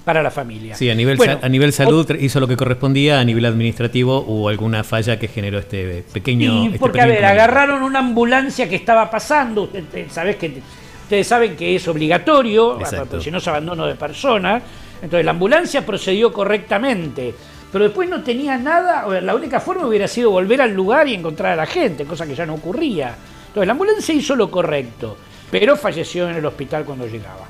[0.03, 0.75] para la familia.
[0.75, 4.49] Sí, a nivel, Bueno, a nivel salud hizo lo que correspondía, a nivel administrativo hubo
[4.49, 6.51] alguna falla que generó este pequeño.
[6.51, 9.69] Sí, este porque a ver, agarraron una ambulancia que estaba pasando,
[10.09, 10.61] sabés que
[11.03, 14.61] ustedes saben que es obligatorio, porque si no es abandono de persona,
[15.01, 17.33] entonces la ambulancia procedió correctamente,
[17.71, 21.53] pero después no tenía nada, la única forma hubiera sido volver al lugar y encontrar
[21.53, 23.15] a la gente, cosa que ya no ocurría.
[23.51, 25.17] Entonces la ambulancia hizo lo correcto,
[25.51, 27.45] pero falleció en el hospital cuando llegaba.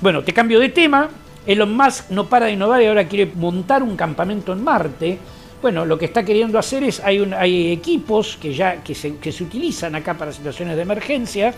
[0.00, 1.08] Bueno, te cambio de tema.
[1.46, 5.18] Elon Musk no para de innovar y ahora quiere montar un campamento en Marte.
[5.60, 9.32] Bueno, lo que está queriendo hacer es, hay, hay equipos que ya que se, que
[9.32, 11.52] se utilizan acá para situaciones de emergencia,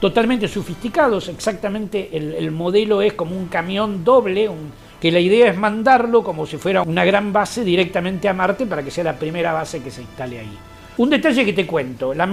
[0.00, 5.50] totalmente sofisticados, exactamente el, el modelo es como un camión doble, un- que la idea
[5.50, 9.16] es mandarlo como si fuera una gran base directamente a Marte para que sea la
[9.18, 10.58] primera base que se instale ahí.
[10.98, 12.26] Un detalle que te cuento, la,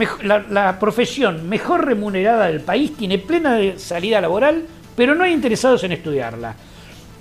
[0.50, 5.93] la- profesión mejor remunerada del país tiene plena salida laboral, pero no hay interesados en
[5.93, 6.56] estudiarla.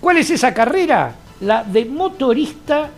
[0.01, 1.15] ¿Cuál es esa carrera?
[1.41, 2.91] La de motorista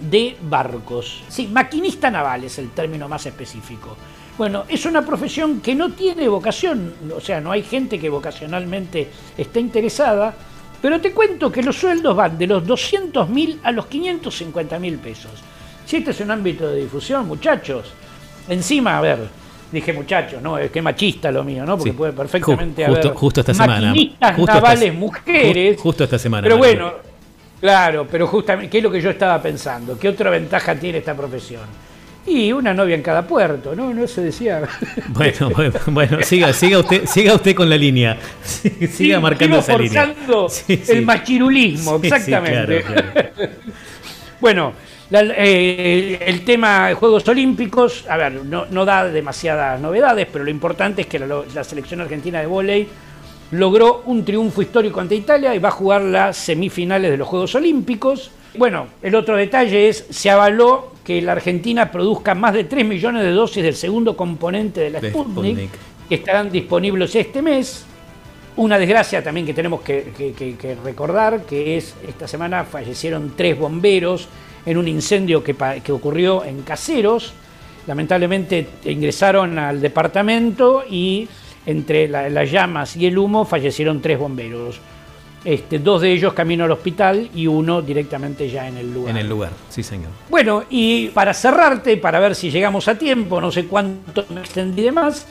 [0.00, 1.24] de barcos.
[1.28, 3.96] Sí, maquinista naval es el término más específico.
[4.38, 9.08] Bueno, es una profesión que no tiene vocación, o sea, no hay gente que vocacionalmente
[9.38, 10.34] esté interesada,
[10.82, 14.98] pero te cuento que los sueldos van de los 200 mil a los 550 mil
[14.98, 15.30] pesos.
[15.86, 17.92] Si este es un ámbito de difusión, muchachos,
[18.48, 19.18] encima, a ver,
[19.70, 21.76] dije muchachos, no, es que machista lo mío, ¿no?
[21.76, 21.96] Porque Sí.
[21.96, 23.92] puede perfectamente Ju- justo- haber justo esta semana.
[23.92, 25.76] Justo esta- navales mujeres.
[25.76, 26.92] ju- justo esta semana, Pero bueno,
[27.60, 29.98] Claro, pero justamente, ¿qué es lo que yo estaba pensando?
[29.98, 31.62] ¿Qué otra ventaja tiene esta profesión?
[32.26, 33.94] Y una novia en cada puerto, ¿no?
[33.94, 34.62] No se decía.
[35.08, 38.18] Bueno, bueno, bueno siga, siga usted, siga usted con la línea.
[38.90, 40.14] Siga marcando esa línea.
[40.88, 42.84] el machirulismo, exactamente.
[44.40, 44.72] bueno,
[45.10, 51.02] eh, el tema de Juegos Olímpicos, a ver, no, da demasiadas novedades, pero lo importante
[51.02, 52.88] es que la, selección argentina de vóley
[53.50, 57.54] logró un triunfo histórico ante Italia y va a jugar las semifinales de los Juegos
[57.54, 58.30] Olímpicos.
[58.56, 63.22] Bueno, el otro detalle es, se avaló que la Argentina produzca más de 3 millones
[63.22, 65.70] de dosis del segundo componente de la Sputnik,
[66.08, 67.84] que estarán disponibles este mes.
[68.56, 74.28] Una desgracia también que tenemos que, recordar, que es esta semana fallecieron tres bomberos
[74.66, 77.32] en un incendio que, ocurrió en Caseros.
[77.86, 81.28] Lamentablemente ingresaron al departamento y
[81.66, 84.80] entre las llamas y el humo fallecieron tres bomberos.
[85.44, 89.10] Este, dos de ellos camino al hospital y uno directamente ya en el lugar.
[89.10, 90.08] En el lugar, sí señor.
[90.30, 94.80] Bueno, y para cerrarte, para ver si llegamos a tiempo, no sé cuánto me extendí
[94.80, 95.26] de más,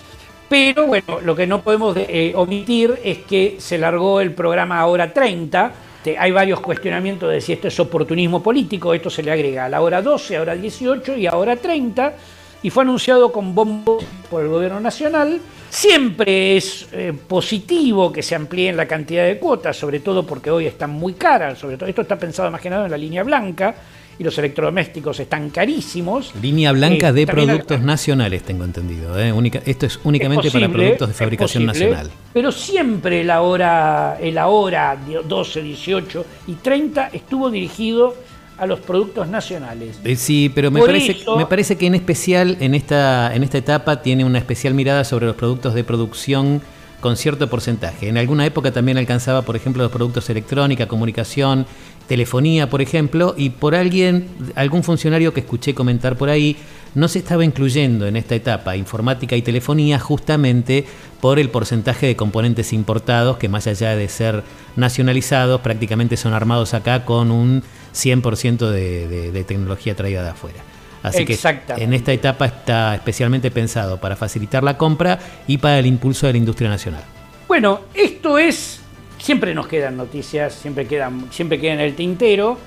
[0.47, 5.11] pero bueno, lo que no podemos eh, omitir es que se largó el programa Ahora
[5.11, 5.71] 30.
[6.17, 9.81] Hay varios cuestionamientos de si esto es oportunismo político, esto se le agrega a la
[9.81, 12.13] hora 12, ahora 18 y ahora 30,
[12.61, 15.39] y fue anunciado con bombo por el gobierno nacional.
[15.69, 20.67] Siempre es eh, positivo que se amplíen la cantidad de cuotas, sobre todo porque hoy
[20.67, 23.73] están muy caras, sobre todo esto está pensado más que nada en la línea blanca
[24.19, 26.33] y los electrodomésticos están carísimos.
[26.41, 29.19] Línea blanca de productos nacionales, tengo entendido.
[29.19, 29.33] ¿eh?
[29.65, 32.09] esto es únicamente para productos de fabricación nacional.
[32.33, 34.97] Pero siempre la hora, el ahora
[35.27, 38.15] 12, 18 y 30 estuvo dirigido
[38.57, 39.99] a los productos nacionales.
[40.03, 44.01] Eh, sí, pero me parece, me parece que en especial en esta, en esta etapa
[44.01, 46.61] tiene una especial mirada sobre los productos de producción
[47.03, 48.07] con cierto porcentaje.
[48.07, 51.65] En alguna época también alcanzaba, por ejemplo, los productos electrónica, comunicación,
[52.07, 56.57] telefonía, por ejemplo, y por alguien, algún funcionario que escuché comentar por ahí,
[56.95, 60.85] no se estaba incluyendo en esta etapa informática y telefonía justamente
[61.19, 64.43] por el porcentaje de componentes importados que más allá de ser
[64.75, 67.63] nacionalizados, prácticamente son armados acá con un
[67.93, 70.59] 100% de, tecnología traída de afuera.
[71.01, 71.37] Así que
[71.77, 76.33] en esta etapa está especialmente pensado para facilitar la compra y para el impulso de
[76.33, 77.03] la industria nacional.
[77.47, 78.79] Bueno, esto es,
[79.23, 82.57] siempre nos quedan noticias, siempre quedan, siempre queda en el tintero,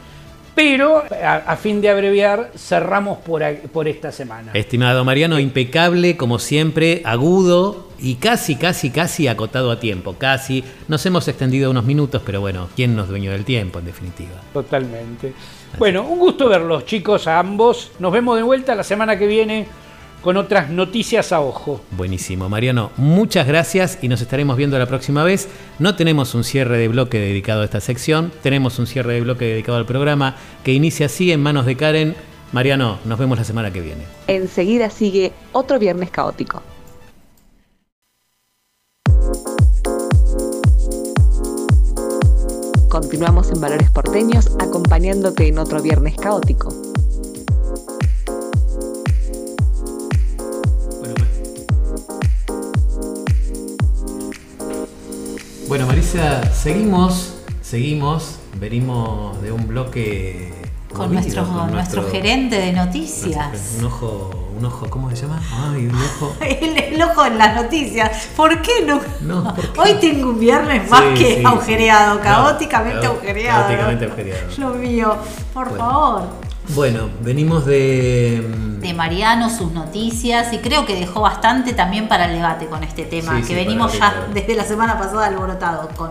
[0.55, 4.53] pero a, fin de abreviar, cerramos por, por esta semana.
[4.55, 10.14] Estimado Mariano, impecable, como siempre, agudo y casi, casi, casi acotado a tiempo.
[10.14, 10.64] Casi.
[10.88, 14.40] Nos hemos extendido unos minutos, pero bueno, ¿quién nos dueño del tiempo, en definitiva?
[14.55, 15.35] Totalmente.
[15.79, 17.92] Bueno, un gusto verlos, chicos, a ambos.
[17.99, 19.66] Nos vemos de vuelta la semana que viene
[20.27, 21.81] con otras noticias a ojo.
[21.93, 22.91] Buenísimo, Mariano.
[22.97, 25.49] Muchas gracias y nos estaremos viendo la próxima vez.
[25.79, 29.45] No tenemos un cierre de bloque dedicado a esta sección, tenemos un cierre de bloque
[29.45, 30.35] dedicado al programa
[30.65, 32.17] que inicia así en manos de Karen.
[32.51, 34.03] Mariano, nos vemos la semana que viene.
[34.27, 36.61] Enseguida sigue otro viernes caótico.
[42.89, 46.86] Continuamos en Valores Porteños acompañándote en otro viernes caótico.
[55.68, 60.52] Bueno, Marisa, seguimos, seguimos, venimos de un bloque
[60.94, 63.74] con, nuestro, nuestro, gerente de noticias.
[63.81, 65.42] un ojo, un ojo, ¿cómo se llama?
[65.52, 66.37] Ay, un ojo.
[66.40, 68.29] el, ojo en las noticias.
[68.37, 69.00] ¿Por qué no?
[69.22, 73.62] no Hoy tengo un viernes más que agujereado, caóticamente agujereado.
[73.62, 74.46] Caóticamente agujereado.
[74.59, 75.16] Lo mío,
[75.52, 76.45] por favor.
[76.74, 78.42] Bueno, venimos de
[78.87, 83.05] de Mariano, sus noticias, y creo que dejó bastante también para el debate con este
[83.05, 86.11] tema, que venimos ya desde la semana pasada alborotados con,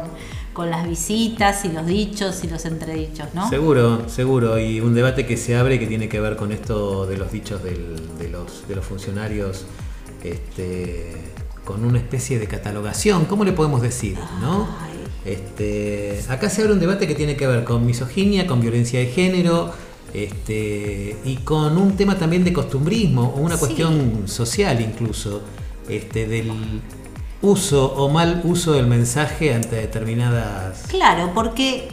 [0.54, 3.50] con las visitas y los dichos y los entredichos, ¿no?
[3.50, 7.18] Seguro, seguro, y un debate que se abre que tiene que ver con esto de
[7.18, 9.66] los dichos de, los, de los funcionarios.
[10.24, 11.14] Este,
[11.64, 14.18] con una especie de catalogación, ¿cómo le podemos decir?
[14.42, 14.68] ¿no?
[15.24, 19.08] Este, acá se abre un debate que tiene que ver con misoginia, con violencia de
[19.08, 19.74] género,
[20.16, 25.42] este, y con un tema también de costumbrismo o una cuestión social incluso,
[25.90, 26.82] este, del
[27.42, 30.84] uso o mal uso del mensaje ante determinadas...
[30.88, 31.90] Claro, porque,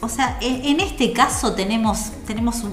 [0.00, 2.64] o sea, en este caso tenemos, tenemos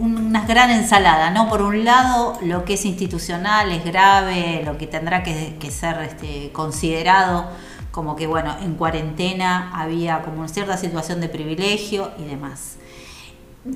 [0.00, 1.48] una gran ensalada, ¿no?
[1.48, 6.50] Por un lado, lo que es institucional es grave, lo que tendrá que, ser este,
[6.52, 7.48] considerado
[7.92, 12.78] como que, bueno, en cuarentena había como una cierta situación de privilegio y demás.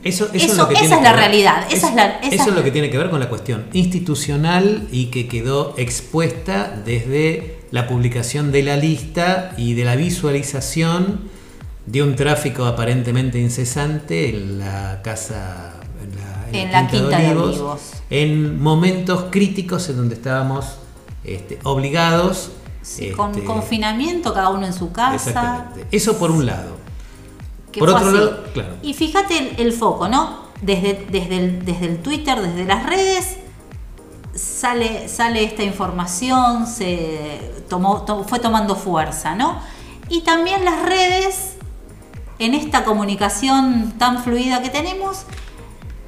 [0.05, 1.67] Eso, es esa es la realidad.
[1.71, 1.89] eso
[2.31, 7.61] es lo que tiene que ver con la cuestión institucional y que quedó expuesta desde
[7.71, 11.21] la publicación de la lista y de la visualización
[11.87, 15.75] de un tráfico aparentemente incesante en la casa
[16.53, 20.77] en la, Quinta, de, Olivos, en momentos críticos en donde estábamos
[21.25, 22.51] este, obligados
[23.17, 25.15] con este, confinamiento cada uno en su casa.
[25.15, 25.87] exactamente.
[25.91, 26.88] Eso por un lado
[27.79, 28.75] por otro lado claro.
[28.83, 33.39] Y fíjate el, foco no desde, desde, el, desde el Twitter desde las redes
[34.39, 39.61] sale, sale esta información, se tomó, fue tomando fuerza, ¿no?
[40.09, 41.57] Y también las redes,
[42.39, 45.25] en esta comunicación tan fluida que tenemos,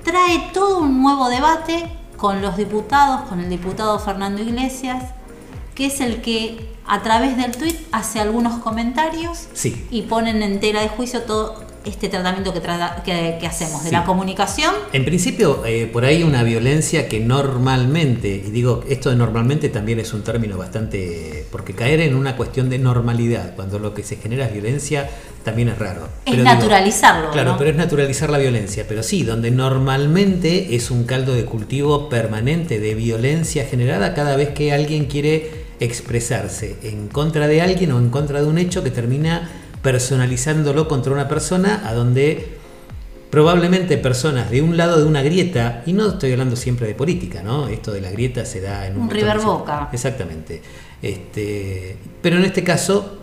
[0.05, 5.05] trae todo un nuevo debate con los diputados, con el diputado Fernando Iglesias,
[5.81, 9.49] que es el que a través del tuit hace algunos comentarios
[9.91, 14.75] y ponen en tela de juicio todo, este tratamiento que, que, hacemos de la comunicación?
[14.93, 19.99] En principio, eh, por ahí una violencia que normalmente, y digo, esto de normalmente también
[20.01, 24.17] es un término bastante, porque caer en una cuestión de normalidad, cuando lo que se
[24.17, 25.09] genera es violencia,
[25.45, 26.09] también es raro.
[26.27, 27.31] Es naturalizarlo.
[27.31, 32.11] claro, pero es naturalizar la violencia, pero sí, donde normalmente es un caldo de cultivo
[32.11, 37.99] permanente de violencia generada cada vez que alguien quiere expresarse en contra de alguien o
[37.99, 39.51] en contra de un hecho que termina
[39.83, 42.61] personalizándolo contra una persona a donde
[43.31, 47.43] probablemente personas de un lado de una grieta, y no estoy hablando siempre de política,
[47.43, 47.69] ¿no?
[47.69, 49.03] Esto de la grieta se da en un...
[49.03, 49.89] Un River Boca.
[49.93, 50.61] Exactamente.
[51.01, 53.19] Este, pero en este caso,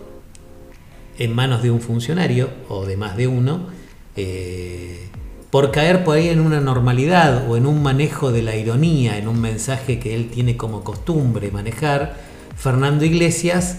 [1.20, 3.68] en manos de un funcionario o de más de uno,
[4.16, 5.10] eh,
[5.52, 9.28] por caer por ahí en una normalidad o en un manejo de la ironía, en
[9.28, 12.16] un mensaje que él tiene como costumbre manejar,
[12.58, 13.78] Fernando Iglesias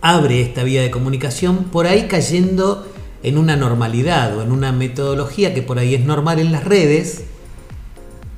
[0.00, 2.86] abre esta vía de comunicación, por ahí cayendo
[3.22, 7.24] en una normalidad o en una metodología que por ahí es normal en las redes,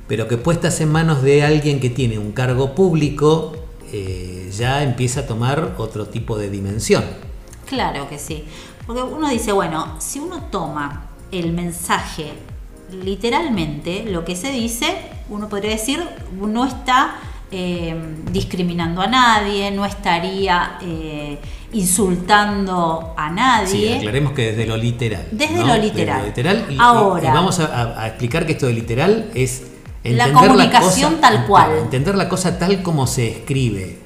[0.07, 3.53] pero que puestas en manos de alguien que tiene un cargo público,
[3.93, 7.03] eh, ya empieza a tomar otro tipo de dimensión.
[7.65, 8.43] Claro que sí,
[8.85, 12.33] porque uno dice, bueno, si uno toma el mensaje
[12.91, 14.97] literalmente, lo que se dice,
[15.29, 17.15] uno podría decir, no está
[17.51, 17.95] eh,
[18.31, 21.37] discriminando a nadie, no estaría eh,
[21.73, 23.67] insultando a nadie.
[23.67, 25.27] Sí, aclaremos que desde lo literal.
[25.31, 26.25] Desde lo literal.
[26.25, 29.63] literal y, Ahora, vamos a, explicar que esto de literal es
[30.03, 31.71] entender la comunicación tal cual.
[31.79, 33.97] Entender la cosa tal como se escribe.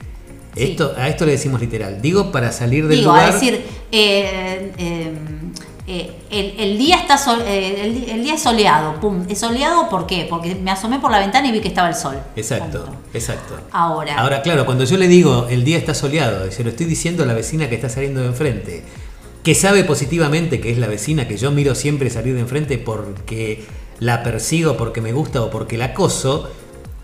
[0.56, 2.02] Esto, a esto le decimos literal.
[2.02, 3.30] Digo para salir del Digo, lugar.
[3.30, 4.72] a decir, eh,
[5.86, 10.26] eh, el, día está eh, el, día es soleado, pum, es soleado ¿por qué?
[10.30, 12.16] Porque me asomé por la ventana y vi que estaba el sol.
[12.38, 13.56] Exacto, exacto.
[13.72, 14.16] Ahora.
[14.16, 17.26] Ahora, claro, cuando yo le digo el día está soleado, se lo estoy diciendo a
[17.26, 18.84] la vecina que está saliendo de enfrente,
[19.44, 23.66] que sabe positivamente que es la vecina que yo miro siempre salir de enfrente porque
[24.00, 26.50] la persigo, porque me gusta o porque la acoso,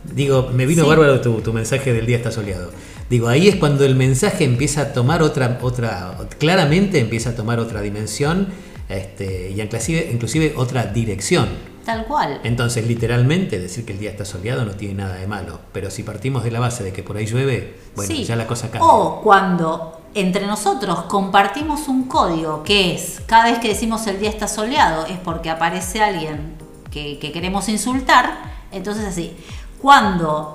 [0.06, 2.72] digo, me vino bárbaro tu, tu mensaje del día está soleado.
[3.10, 7.60] Digo, ahí es cuando el mensaje empieza a tomar otra, otra, claramente empieza a tomar
[7.60, 8.48] otra dimensión
[8.90, 11.48] este, y inclusive, inclusive otra dirección.
[11.86, 12.42] Tal cual.
[12.44, 15.60] Entonces, literalmente, decir que el día está soleado no tiene nada de malo.
[15.72, 18.70] Pero si partimos de la base de que por ahí llueve, bueno, ya la cosa
[18.70, 18.88] cambia.
[18.88, 24.30] O cuando entre nosotros compartimos un código que es, cada vez que decimos el día
[24.30, 26.56] está soleado, es porque aparece alguien
[26.92, 28.66] que, queremos insultar.
[28.72, 29.36] Entonces, así,
[29.80, 30.54] cuando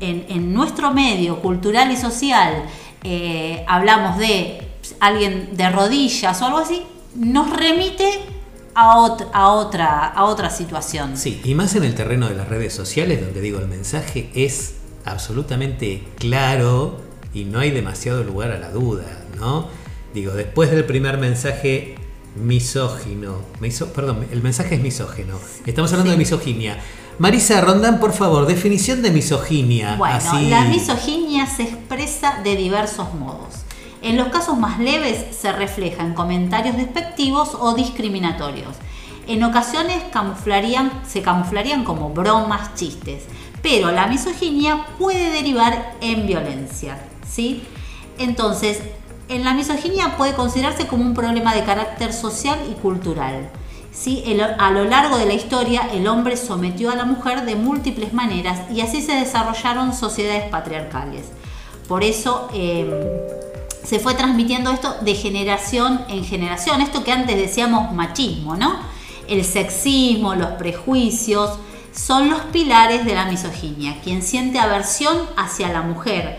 [0.00, 2.64] en, nuestro medio cultural y social
[3.04, 4.66] eh, hablamos de
[5.00, 6.82] alguien de rodillas o algo así,
[7.18, 8.08] nos remite
[8.74, 8.92] a,
[9.32, 11.16] a, otra, a otra situación.
[11.16, 14.74] Sí, y más en el terreno de las redes sociales, donde digo, el mensaje es
[15.04, 17.00] absolutamente claro
[17.34, 19.04] y no hay demasiado lugar a la duda,
[19.38, 19.66] ¿no?
[20.14, 21.96] Digo, después del primer mensaje
[22.36, 23.42] misógino,
[23.94, 26.78] perdón, el mensaje es misógeno, estamos hablando de misoginia.
[27.18, 29.96] Marisa Rondán, por favor, definición de misoginia.
[29.96, 33.64] Bueno, la misoginia se expresa de diversos modos.
[34.08, 38.74] En los casos más leves se reflejan comentarios despectivos o discriminatorios.
[39.26, 40.02] En ocasiones
[41.06, 43.24] se camuflarían como bromas, chistes,
[43.60, 46.98] pero la misoginia puede derivar en violencia.
[47.28, 47.62] ¿sí?
[48.16, 48.80] Entonces,
[49.28, 53.50] en la misoginia puede considerarse como un problema de carácter social y cultural.
[53.92, 54.24] ¿sí?
[54.58, 58.70] a lo largo de la historia, el hombre sometió a la mujer de múltiples maneras
[58.72, 61.26] y así se desarrollaron sociedades patriarcales.
[61.86, 62.88] Por eso, em,
[63.88, 68.76] se fue transmitiendo esto de generación en generación, esto que antes decíamos machismo, ¿no?
[69.26, 71.58] El sexismo, los prejuicios,
[71.90, 73.98] son los pilares de la misoginia.
[74.04, 76.36] Quien siente aversión hacia la mujer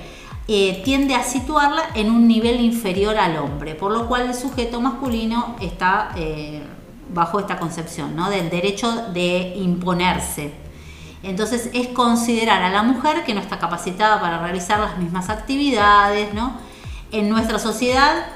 [0.48, 4.80] eh, tiende a situarla en un nivel inferior al hombre, por lo cual el sujeto
[4.80, 6.62] masculino está eh,
[7.12, 8.30] bajo esta concepción, ¿no?
[8.30, 10.54] Del derecho de imponerse.
[11.24, 16.32] Entonces es considerar a la mujer que no está capacitada para realizar las mismas actividades,
[16.36, 16.69] ¿no?
[17.12, 18.28] En nuestra sociedad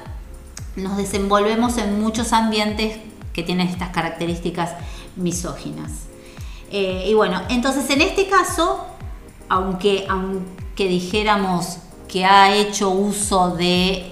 [0.76, 2.98] nos desenvolvemos en muchos ambientes
[3.32, 4.72] que tienen estas características
[5.16, 5.92] misóginas.
[6.72, 8.86] Eh, y bueno, entonces en este caso,
[9.48, 14.12] aunque, aunque dijéramos que ha hecho uso de,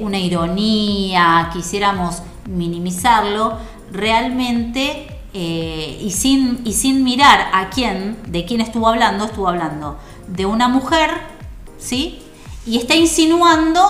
[0.00, 3.58] una ironía, quisiéramos minimizarlo,
[3.92, 9.98] realmente eh, y, sin, y sin mirar a quién, de quién estuvo hablando, estuvo hablando
[10.28, 11.10] de una mujer,
[11.78, 12.22] ¿sí?
[12.66, 13.80] Y está insinuando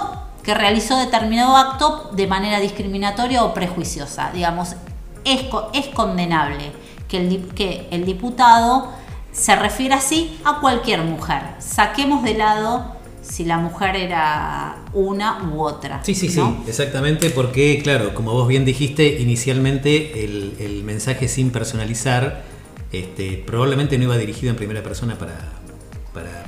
[0.42, 4.30] que realizó determinado acto de manera discriminatoria o prejuiciosa.
[4.32, 4.76] Digamos,
[5.24, 5.40] es,
[5.72, 6.72] es condenable
[7.08, 8.92] que el, que el diputado
[9.32, 11.42] se refiera así a cualquier mujer.
[11.58, 16.02] Saquemos de lado si la mujer era una u otra.
[16.04, 22.44] Sí, sí, sí, exactamente, porque claro, como vos bien dijiste, inicialmente el, mensaje sin personalizar
[22.92, 25.36] este, probablemente no iba dirigido en primera persona para,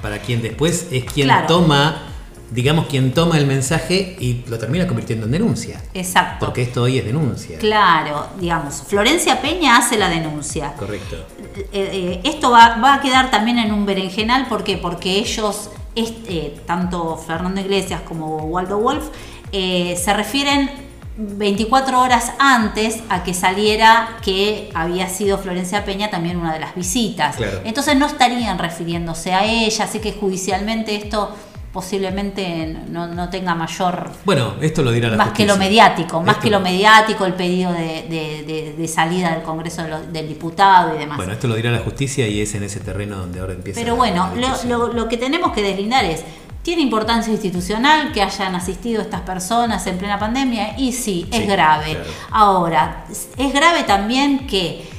[0.01, 2.03] para, quien después es quien toma
[2.51, 5.83] digamos, quien toma el mensaje y lo termina convirtiendo en denuncia.
[5.95, 6.47] Exacto.
[6.47, 7.59] Porque esto hoy es denuncia.
[7.59, 10.73] Claro, digamos, Florencia Peña hace la denuncia.
[10.75, 11.17] Correcto.
[11.57, 14.79] Eh, eh, esto va, a quedar también en un berenjenal, ¿por qué?
[14.79, 19.05] Porque ellos, este, tanto Fernando Iglesias como Waldo Wolf,
[19.51, 20.71] se refieren
[21.19, 26.77] 24 horas antes a que saliera que había sido Florencia Peña también una de las
[26.77, 27.37] visitas.
[27.65, 31.35] Entonces no estarían refiriéndose a ella, así que judicialmente esto
[31.73, 34.11] posiblemente no, tenga mayor...
[34.25, 37.73] Bueno, esto lo dirá la Más que lo mediático, más que lo mediático, el pedido
[37.73, 41.17] de, salida del Congreso del Diputado y demás.
[41.17, 43.81] Bueno, esto lo dirá la justicia y es en ese terreno donde ahora empieza...
[43.81, 44.31] Pero bueno,
[44.67, 46.25] lo, que tenemos que deslindar es,
[46.63, 50.79] ¿tiene importancia institucional que hayan asistido estas personas en plena pandemia?
[50.79, 51.99] Y sí, es grave.
[52.31, 53.05] Ahora,
[53.37, 54.98] es grave también que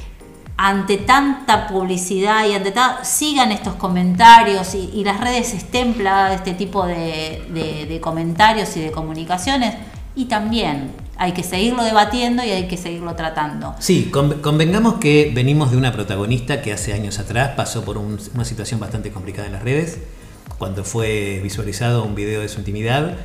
[0.62, 6.86] ante tanta publicidad y ante tal, sigan estos comentarios y, las redes de este tipo
[6.86, 9.74] de, comentarios y de comunicaciones
[10.14, 13.74] y también hay que seguirlo debatiendo y hay que seguirlo tratando.
[13.78, 18.80] Sí, convengamos que venimos de una protagonista que hace años atrás pasó por una situación
[18.80, 20.00] bastante complicada en las redes,
[20.58, 23.16] cuando fue visualizado un video de su intimidad,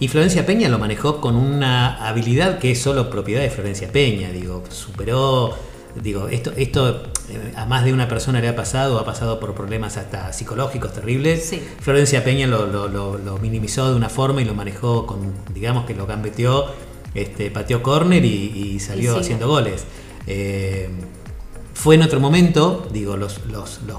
[0.00, 4.30] y Florencia Peña lo manejó con una habilidad que es solo propiedad de Florencia Peña,
[4.30, 5.54] digo, superó
[6.02, 9.54] Digo, esto, esto eh, a más de una persona le ha pasado, ha pasado por
[9.54, 11.54] problemas hasta psicológicos terribles.
[11.80, 16.66] Florencia Peña lo, minimizó de una forma y lo manejó con, digamos que lo gambeteó,
[17.14, 19.84] este, pateó córner y, salió haciendo goles.
[20.26, 20.88] Eh,
[21.72, 23.40] fue en otro momento, digo, los,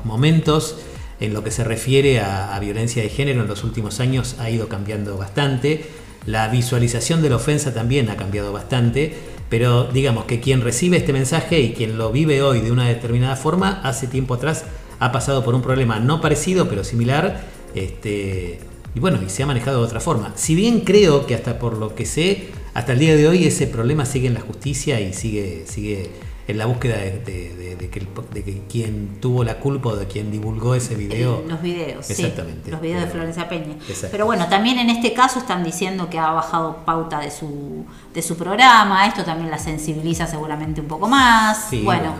[0.03, 0.77] momentos
[1.19, 4.67] en lo que se refiere a, violencia de género en los últimos años ha ido
[4.67, 5.85] cambiando bastante.
[6.25, 9.15] La visualización de la ofensa también ha cambiado bastante
[9.49, 13.35] pero digamos que quien recibe este mensaje y quien lo vive hoy de una determinada
[13.35, 14.65] forma, hace tiempo atrás
[14.99, 17.43] ha pasado por un problema no parecido, pero similar,
[17.75, 18.59] este,
[18.95, 20.33] y bueno, y se ha manejado de otra forma.
[20.35, 23.67] Si bien creo que hasta por lo que sé, hasta el día de hoy ese
[23.67, 26.09] problema sigue en la justicia y sigue, sigue
[26.47, 31.43] en la búsqueda de, que, quien tuvo la culpa o de quien divulgó ese video.
[31.47, 32.71] los videos, Exactamente.
[32.71, 33.75] los videos de Florencia Peña.
[34.09, 38.21] Pero bueno, también en este caso están diciendo que ha bajado pauta de su, de
[38.21, 41.67] su programa, esto también la sensibiliza seguramente un poco más.
[41.83, 42.15] bueno,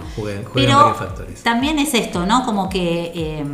[0.54, 0.96] pero
[1.44, 2.46] también es esto, ¿no?
[2.46, 3.12] Como que...
[3.16, 3.46] Eh,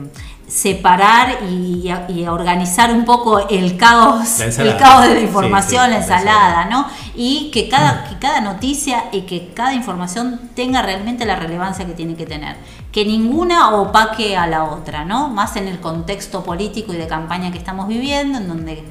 [0.48, 1.92] separar y,
[2.28, 6.88] organizar un poco el caos, el caos de la información, la ensalada, ¿no?
[7.16, 11.94] Y que cada, que cada noticia y que cada información tenga realmente la relevancia que
[11.94, 12.56] tiene que tener.
[12.92, 15.30] Que ninguna opaque a la otra, ¿no?
[15.30, 18.84] Más en el contexto político y de campaña que estamos viviendo, en donde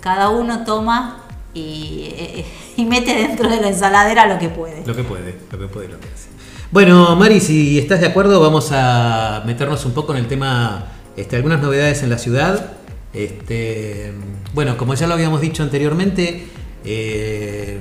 [0.00, 1.18] cada uno toma
[1.52, 2.44] y,
[2.76, 4.84] y mete dentro de la ensaladera lo que puede.
[4.86, 6.33] Lo que puede, lo que puede, lo que hace.
[6.74, 11.36] Bueno, Mari, si estás de acuerdo, vamos a meternos un poco en el tema este,
[11.36, 12.72] algunas novedades en la ciudad.
[13.12, 14.12] Este,
[14.54, 16.48] bueno, como ya lo habíamos dicho anteriormente,
[16.84, 17.78] eh,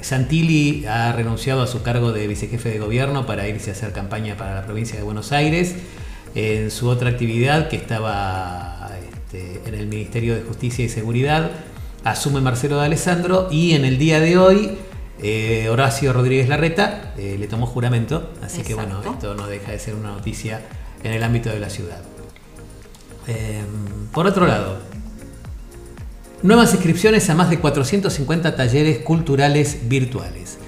[0.00, 4.36] Santilli ha renunciado a su cargo de vicejefe de gobierno para irse a hacer campaña
[4.36, 5.76] para la provincia de Buenos Aires.
[6.34, 11.52] En su otra actividad, que estaba este, en el Ministerio de Justicia y Seguridad,
[12.02, 14.78] asume Marcelo de Alessandro y en el día de hoy
[15.22, 19.78] eh, Horacio Rodríguez Larreta eh, le tomó juramento, así que bueno, esto no deja de
[19.78, 20.60] ser una noticia
[21.02, 22.02] en el ámbito de la ciudad.
[23.26, 24.78] Em, por otro lado,
[26.42, 30.58] nuevas inscripciones a más de 450 talleres culturales virtuales.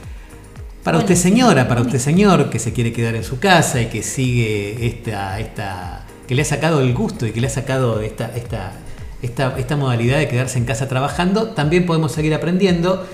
[0.82, 4.02] Para usted señora, para usted señor que se quiere quedar en su casa y que
[4.02, 8.34] sigue esta, esta, que le ha sacado el gusto y que le ha sacado esta,
[8.34, 8.72] esta,
[9.20, 13.06] esta, esta modalidad de quedarse en casa trabajando, también podemos seguir aprendiendo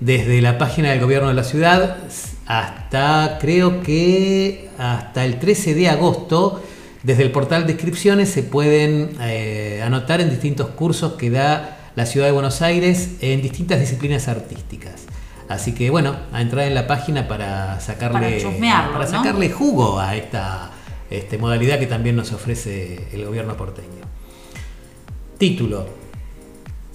[0.00, 1.98] desde la página del gobierno de la ciudad
[2.46, 6.62] hasta creo que hasta el 13 de agosto
[7.02, 12.06] desde el portal de inscripciones se pueden eh, anotar en distintos cursos que da la
[12.06, 15.04] ciudad de Buenos Aires en distintas disciplinas artísticas.
[15.48, 18.42] Así que bueno, a entrar en la página para sacarle,
[18.92, 20.70] Para sacarle jugo a esta
[21.10, 23.88] este, modalidad que también nos ofrece el gobierno porteño.
[25.38, 25.99] Título.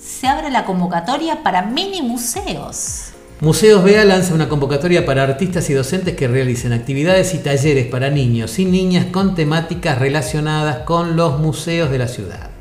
[0.06, 3.06] Se abre la convocatoria para mini museos.
[3.42, 8.12] Museos BEA lanza una convocatoria para artistas y docentes que realicen actividades y talleres para
[8.12, 12.52] niños y niñas con temáticas relacionadas con los museos de la ciudad.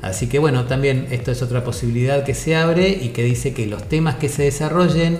[0.00, 3.66] Así que bueno, también esto es otra posibilidad que se abre y que dice que
[3.66, 5.18] los temas que se desarrollen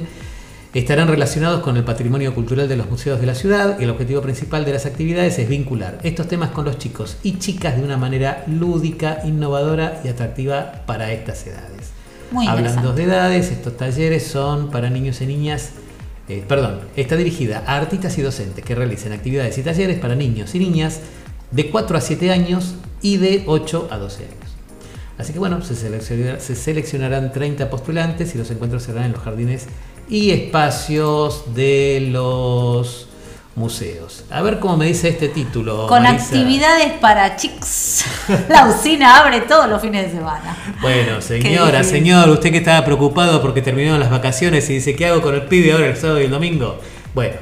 [0.72, 4.22] estarán relacionados con el patrimonio cultural de los museos de la ciudad y el objetivo
[4.22, 7.96] principal de las actividades es vincular estos temas con los chicos y chicas de una
[7.96, 11.90] manera lúdica, innovadora y atractiva para estas edades.
[12.46, 15.70] Hablando de edades, estos talleres son para niños y niñas,
[16.28, 20.54] eh, perdón, está dirigida a artistas y docentes que realicen actividades y talleres para niños
[20.54, 21.00] y niñas
[21.50, 24.49] de 4 a 7 años y de 8 a 12 años.
[25.20, 29.66] Así que bueno, se, se seleccionarán 30 postulantes y los encuentros serán en los jardines
[30.08, 33.08] y espacios de los
[33.54, 34.24] museos.
[34.30, 35.86] A ver cómo me dice este título.
[35.86, 38.04] Con actividades para chicos.
[38.48, 40.56] La usina abre todos los fines de semana.
[40.80, 45.20] Bueno, señora, señor, usted que estaba preocupado porque terminaron las vacaciones y dice, ¿qué hago
[45.20, 46.80] con el pibe ahora el sábado y el domingo?
[47.14, 47.34] Bueno,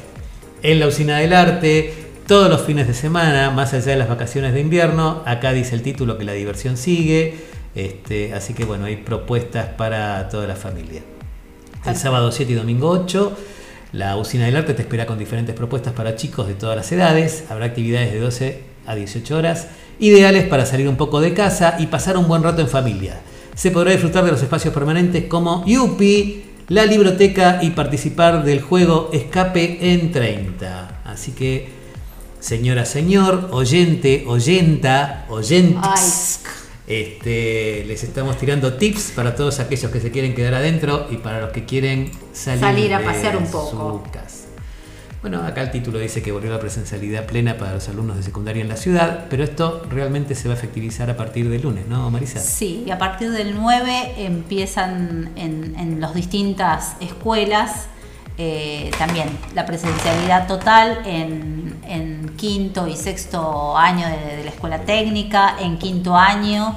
[0.62, 1.95] en la usina del arte,
[2.26, 5.83] todos los fines de semana, más allá de las vacaciones de invierno, acá dice el
[5.83, 7.58] título que la diversión sigue.
[7.79, 11.01] Este, así que bueno, hay propuestas para toda la familia.
[11.87, 13.37] El sábado 7 y domingo 8,
[13.93, 17.45] la Usina del Arte te espera con diferentes propuestas para chicos de todas las edades.
[17.49, 19.68] Habrá actividades de 12 a 18 horas,
[20.01, 23.20] ideales para salir un poco de casa y pasar un buen rato en familia.
[23.55, 29.09] Se podrá disfrutar de los espacios permanentes como Yupi, la biblioteca y participar del juego
[29.12, 31.03] Escape en 30.
[31.05, 31.68] Así que,
[32.41, 36.41] señora, señor, oyente, oyenta, oyentes.
[36.89, 41.41] Este, les estamos tirando tips para todos aquellos que se quieren quedar adentro y para
[41.43, 44.03] los que quieren salir, a pasear un poco.
[44.05, 44.49] Su casa.
[45.20, 48.62] Bueno, acá el título dice que volvió la presencialidad plena para los alumnos de secundaria
[48.62, 52.09] en la ciudad, pero esto realmente se va a efectivizar a partir del lunes, ¿no,
[52.11, 52.39] Marisa?
[52.39, 57.89] Sí, y a partir del 9 empiezan en, las distintas escuelas
[58.41, 61.57] eh, también la presencialidad total en,
[62.36, 66.76] quinto y sexto año de, la escuela técnica, en quinto año,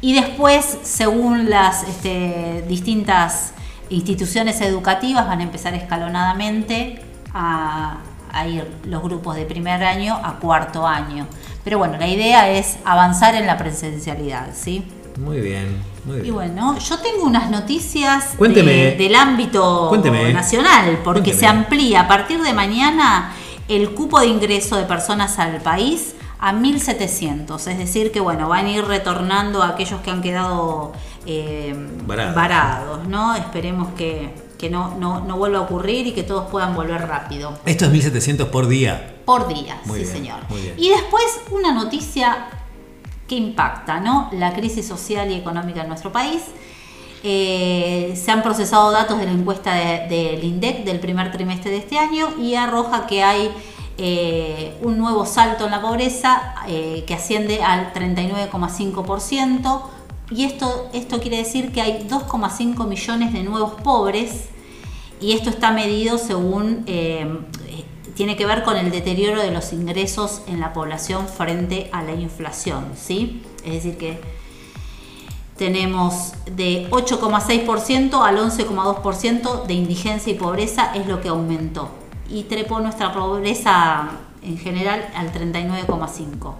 [0.00, 3.52] y después, según las este, distintas
[3.88, 7.00] instituciones educativas, van a empezar escalonadamente
[7.32, 7.98] a,
[8.32, 11.28] a ir los grupos de primer año a cuarto año.
[11.62, 14.84] Pero bueno, la idea es avanzar en la presencialidad, ¿sí?
[15.20, 16.26] Muy bien, muy bien.
[16.26, 19.92] Y bueno, yo tengo unas noticias del ámbito
[20.32, 23.32] nacional, porque se amplía a partir de mañana
[23.68, 27.66] el cupo de ingreso de personas al país a 1.700.
[27.66, 30.92] Es decir, que bueno, van a ir retornando a aquellos que han quedado
[31.26, 31.74] eh,
[32.06, 33.06] varados.
[33.08, 33.34] ¿no?
[33.34, 34.32] Esperemos que,
[34.70, 37.58] no, no, vuelva a ocurrir y que todos puedan volver rápido.
[37.64, 39.14] Esto es 1.700 por día.
[39.24, 40.38] Por día, sí señor.
[40.76, 42.48] Y después una noticia
[43.28, 44.28] que impacta ¿no?
[44.32, 46.42] la crisis social y económica en nuestro país.
[47.22, 51.98] Eh, se han procesado datos de la encuesta del INDEC del primer trimestre de este
[51.98, 53.50] año y arroja que hay
[53.98, 59.82] eh, un nuevo salto en la pobreza eh, que asciende al 39,5%.
[60.30, 64.48] Y esto, esto quiere decir que hay 2,5 millones de nuevos pobres
[65.20, 66.84] y esto está medido según
[68.16, 72.12] tiene que ver con el deterioro de los ingresos en la población frente a la
[72.12, 73.42] inflación, ¿sí?
[73.62, 74.18] Es decir que
[75.58, 81.90] tenemos de 8,6% al 11,2% de indigencia y pobreza es lo que aumentó
[82.28, 84.08] y trepó nuestra pobreza
[84.42, 86.54] en general al 39,5.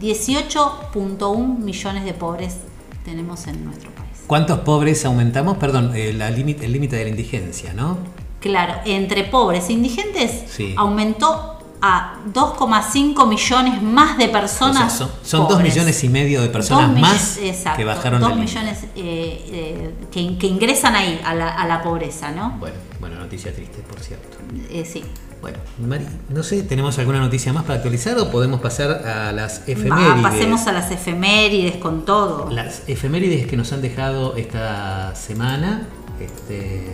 [0.00, 2.58] 18.1 millones de pobres
[3.04, 4.24] tenemos en nuestro país.
[4.26, 5.56] ¿Cuántos pobres aumentamos?
[5.58, 6.32] Perdón, eh, el
[6.72, 7.98] límite de la indigencia, ¿no?
[8.46, 15.04] Claro, entre pobres e indigentes aumentó a 2,5 millones más de personas.
[15.22, 17.38] son, 2 millones y medio de personas más
[17.76, 22.56] que bajaron 2 millones eh, eh, que, ingresan ahí a la, pobreza, ¿no?
[22.58, 24.38] Bueno, bueno, noticia triste, por cierto.
[24.70, 25.04] Eh, sí.
[25.42, 29.68] Bueno, Mari, no sé, ¿tenemos alguna noticia más para actualizar o podemos pasar a las
[29.68, 30.22] efemérides?
[30.22, 32.50] pasemos a las efemérides con todo.
[32.50, 35.86] Las efemérides que nos han dejado esta semana.
[36.18, 36.86] Este,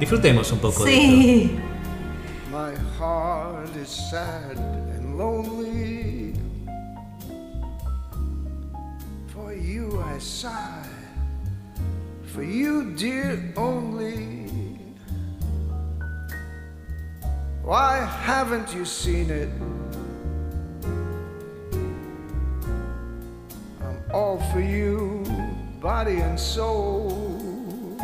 [0.00, 0.90] Disfrutemos un poco sí.
[0.90, 1.74] de esto.
[2.50, 6.34] My heart is sad and lonely.
[9.28, 10.86] For you I sigh.
[12.34, 14.50] For you, dear, only.
[17.62, 19.48] Why haven't you seen it?
[24.14, 25.24] All for you,
[25.80, 27.98] body and soul.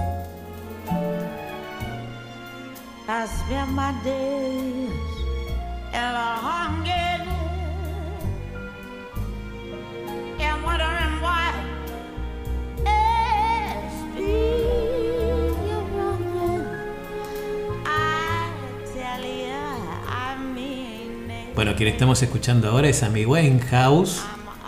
[3.06, 4.90] I spend my days
[5.92, 6.90] in a hunger
[10.40, 11.54] and wondering why
[12.78, 13.94] it's.
[17.86, 18.50] I
[18.94, 19.62] tell you,
[20.08, 21.54] I mean it.
[21.54, 24.22] Bueno, quien estamos escuchando ahora es Amy Winehouse,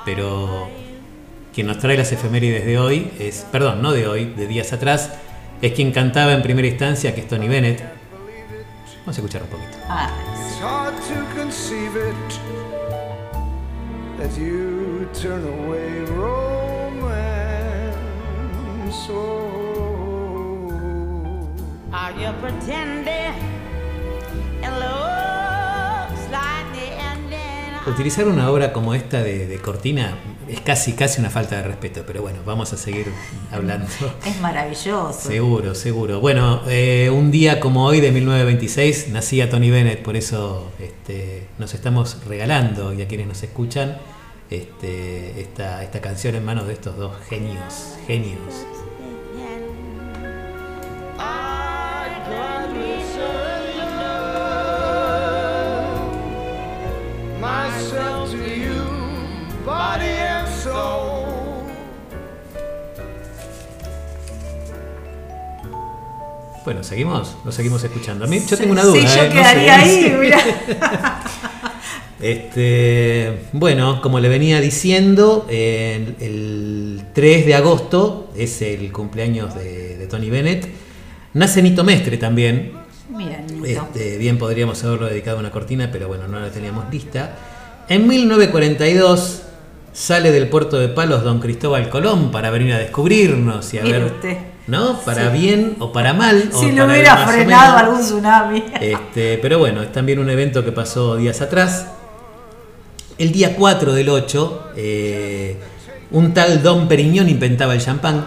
[0.04, 0.68] pero
[1.52, 5.10] quien nos trae las efemérides de hoy es, perdón, no de hoy, de días atrás,
[5.60, 7.82] es quien cantaba en primera instancia, que es Tony Bennett.
[9.00, 9.78] Vamos a escuchar un poquito.
[9.88, 10.10] Ah.
[10.64, 10.92] Oh.
[21.92, 23.12] Are you pretending?
[27.84, 30.16] Utilizar una obra como esta de, de Cortina
[30.48, 33.06] es casi, casi una falta de respeto, pero bueno, vamos a seguir
[33.50, 33.86] hablando.
[34.26, 35.12] es maravilloso.
[35.12, 36.20] Seguro, seguro.
[36.20, 41.74] Bueno, eh, un día como hoy de 1926 nacía Tony Bennett, por eso este, nos
[41.74, 43.98] estamos regalando y a quienes nos escuchan
[44.50, 48.66] este, esta, esta canción en manos de estos dos genios, genios.
[66.64, 67.36] Bueno, ¿seguimos?
[67.44, 68.24] ¿Lo seguimos escuchando?
[68.24, 69.00] A mí, yo tengo una duda.
[69.00, 69.28] Sí, yo ¿eh?
[69.28, 69.90] No quedaría sé.
[69.90, 70.38] ahí, mira.
[72.20, 79.96] Este, bueno, como le venía diciendo, el, el 3 de agosto es el cumpleaños de,
[79.96, 80.68] de Tony Bennett.
[81.34, 82.74] Nace Nito Mestre también.
[83.10, 83.66] Mira, Nito.
[83.66, 87.36] Este, bien podríamos haberlo dedicado a una cortina, pero bueno, no la teníamos lista.
[87.88, 89.42] En 1942
[89.92, 93.98] sale del puerto de Palos don Cristóbal Colón para venir a descubrirnos y a Mire
[93.98, 94.36] ver, usted.
[94.66, 94.98] ¿no?
[95.00, 96.50] Para bien o para mal.
[96.52, 98.64] si lo hubiera frenado algún tsunami.
[98.80, 101.88] Este, pero bueno, es también un evento que pasó días atrás.
[103.18, 105.56] El día 4 del 8, eh,
[106.12, 108.24] un tal Don Periñón inventaba el champán.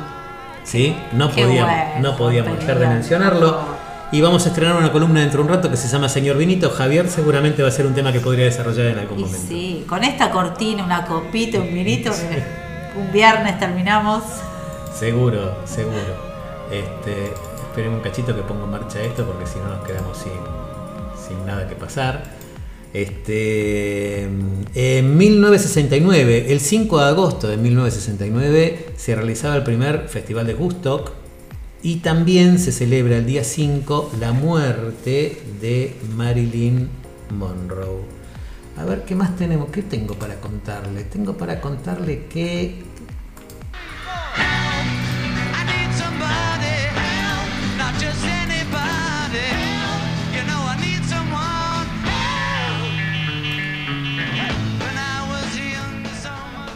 [0.64, 0.96] ¿sí?
[1.14, 3.75] No Qué podíamos, bueno, no podíamos dejar de mencionarlo.
[4.12, 6.70] Y vamos a estrenar una columna dentro de un rato que se llama Señor Vinito.
[6.70, 9.48] Javier seguramente va a ser un tema que podría desarrollar en algún Y momento.
[9.48, 12.12] sí, con esta cortina, una copita, un vinito,
[12.94, 14.24] que un viernes terminamos.
[14.98, 15.98] Seguro, seguro.
[16.72, 17.26] Este,
[17.70, 20.32] esperemos un cachito que ponga en marcha esto porque si no nos quedamos sin,
[21.28, 22.24] sin nada que pasar.
[22.94, 30.54] Este, en 1969, el 5 de agosto de 1969, se realizaba el primer festival de
[30.54, 31.12] Woodstock
[31.86, 36.90] y también se celebra el día 5 la muerte de Marilyn
[37.30, 38.02] Monroe.
[38.76, 39.70] A ver, ¿qué más tenemos?
[39.70, 41.04] ¿Qué tengo para contarle?
[41.04, 42.82] Tengo para contarle que.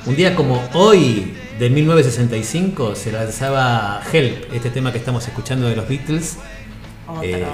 [0.06, 5.76] Un día como hoy, de 1965, se lanzaba Help, este tema que estamos escuchando de
[5.76, 6.38] los Beatles.
[7.08, 7.24] Otro.
[7.24, 7.46] Eh,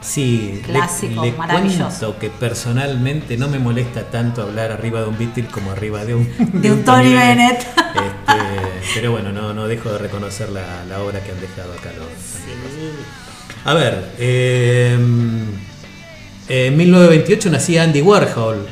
[0.00, 1.88] sí, le- Clásico, le, maravilloso.
[2.06, 6.14] cuento que personalmente no me molesta tanto hablar arriba de un Beatle como arriba de
[6.14, 6.28] un,
[6.62, 7.58] De un Tony Bennett.
[7.60, 8.40] Este,
[8.94, 12.06] pero bueno, no, no dejo de reconocer la, la obra que han dejado acá los.
[13.64, 14.94] A ver, eh,
[16.48, 18.66] en 1928 nacía Andy Warhol,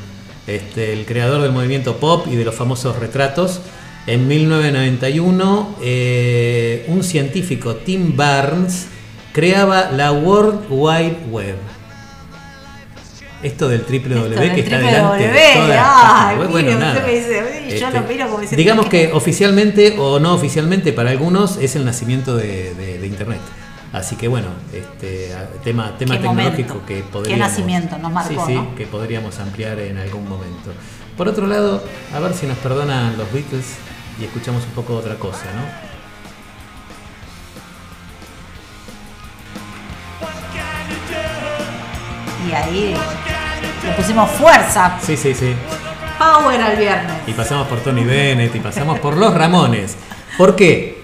[0.47, 3.61] este, el creador del movimiento pop y de los famosos retratos.
[4.09, 8.87] En 1991, eh, un científico, Tim Barnes,
[9.33, 11.57] creaba la World Wide Web.
[13.43, 16.49] Esto del triple Esto W del que está delante de W, todas las ay, mire,
[16.49, 17.03] Bueno, usted nada.
[17.07, 20.93] me dice, "Uy, yo lo miro como diciendo digamos que- que oficialmente o no oficialmente
[20.93, 23.39] para algunos es el nacimiento de, de- de Internet.
[23.93, 25.33] Así que bueno, este
[25.63, 26.31] tema, tema Qué tecnológico
[26.75, 27.49] momento, que qué podríamos.
[27.49, 28.75] nacimiento nos marcó, sí, sí, ¿no?
[28.75, 30.73] que podríamos ampliar en algún momento.
[31.17, 31.83] Por otro lado,
[32.15, 33.65] a ver si nos perdonan los Beatles
[34.21, 35.63] y escuchamos un poco de otra cosa, ¿no?
[42.49, 42.95] Y ahí
[43.85, 45.53] le pusimos fuerza, Sí, sí, sí.
[46.19, 47.13] power al viernes.
[47.27, 49.97] Y pasamos por Tony Bennett y pasamos por los Ramones.
[50.37, 50.99] ¿Por qué?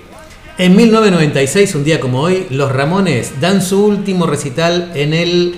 [0.57, 5.57] En 1996, un día como hoy, los Ramones dan su último recital en el,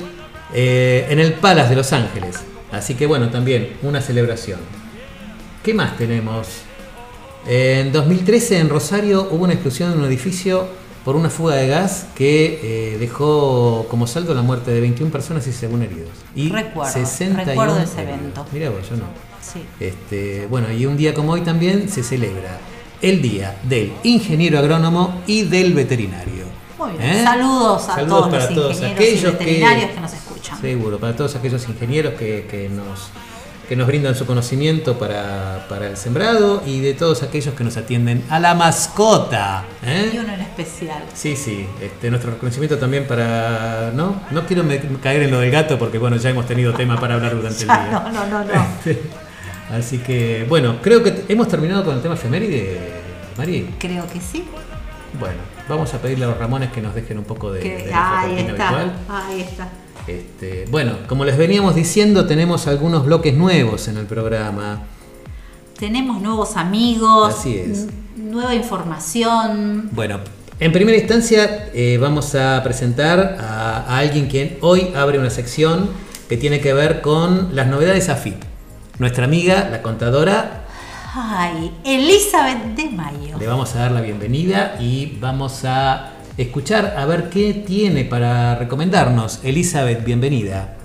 [0.54, 2.36] eh, en el Palace de Los Ángeles.
[2.72, 4.58] Así que bueno, también una celebración.
[5.62, 6.62] ¿Qué más tenemos?
[7.48, 10.66] En 2013 en Rosario hubo una explosión en un edificio
[11.04, 15.46] por una fuga de gas que eh, dejó como saldo la muerte de 21 personas
[15.46, 16.10] y según heridos.
[16.34, 18.18] Y Recuerdo, 61 recuerdo ese heridos.
[18.18, 18.46] evento.
[18.52, 19.04] Mirá vos, yo no.
[19.40, 19.64] Sí.
[19.78, 22.58] Este, bueno, y un día como hoy también se celebra
[23.00, 26.46] el Día del Ingeniero Agrónomo y del Veterinario.
[26.76, 27.02] Muy bien.
[27.02, 27.22] ¿Eh?
[27.22, 30.60] Saludos a Saludos todos para los todos ingenieros aquellos y veterinarios que, nos escuchan.
[30.60, 33.10] Seguro, para todos aquellos ingenieros que, que nos,
[33.68, 37.76] que nos brindan su conocimiento para, para el sembrado y de todos aquellos que nos
[37.76, 39.64] atienden a la mascota.
[39.84, 40.10] ¿eh?
[40.14, 41.02] Y uno en especial.
[41.14, 43.90] Sí, sí, este, nuestro reconocimiento también para...
[43.94, 46.98] No, no quiero me- caer en lo del gato porque bueno, ya hemos tenido tema
[47.00, 47.88] para hablar durante el día.
[47.90, 48.66] no, no, no, no.
[49.76, 52.78] Así que, bueno, creo que hemos terminado con el tema efeméride,
[53.36, 53.74] Mari.
[53.80, 54.44] Creo que sí.
[55.18, 55.38] Bueno,
[55.68, 58.20] vamos a pedirle a los Ramones que nos dejen un poco de, Que- de nuestra
[58.20, 58.92] ahí está.
[59.08, 59.68] Ahí está.
[60.06, 64.82] Este, bueno, como les veníamos diciendo, tenemos algunos bloques nuevos en el programa.
[65.78, 67.34] Tenemos nuevos amigos.
[67.38, 67.82] Así es.
[67.82, 69.88] n- Nueva información.
[69.92, 70.20] Bueno,
[70.58, 75.90] en primera instancia eh, vamos a presentar a, a alguien quien hoy abre una sección
[76.28, 78.42] que tiene que ver con las novedades AFIP.
[78.98, 80.62] Nuestra amiga, la contadora,
[81.14, 83.38] Ay, Elizabeth de Mayo.
[83.38, 88.56] le vamos a dar la bienvenida y vamos a escuchar a ver qué tiene para
[88.56, 89.40] recomendarnos.
[89.42, 90.76] Elizabeth, bienvenida.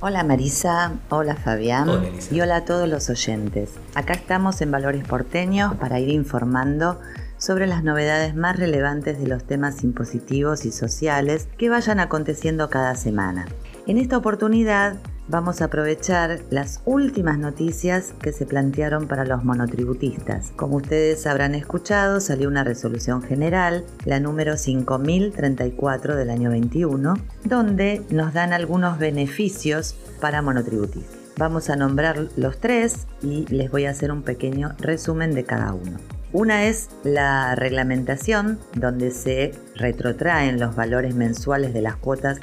[0.00, 3.72] Hola Marisa, hola Fabián Hola, y hola a todos los oyentes.
[3.94, 6.98] Acá estamos en Valores Porteños para ir informando
[7.36, 12.94] sobre las novedades más relevantes de los temas impositivos y sociales que vayan aconteciendo cada
[12.94, 13.46] semana.
[13.90, 20.52] En esta oportunidad vamos a aprovechar las últimas noticias que se plantearon para los monotributistas.
[20.54, 28.02] Como ustedes habrán escuchado, salió una resolución general, la número 5034 del año 21, donde
[28.10, 31.18] nos dan algunos beneficios para monotributistas.
[31.36, 35.74] Vamos a nombrar los tres y les voy a hacer un pequeño resumen de cada
[35.74, 35.98] uno.
[36.32, 42.38] Una es la reglamentación, donde se retrotraen los valores mensuales de las cuotas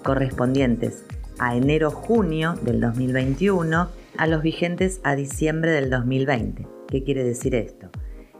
[0.00, 1.04] correspondientes
[1.38, 6.66] a enero-junio del 2021 a los vigentes a diciembre del 2020.
[6.88, 7.88] ¿Qué quiere decir esto?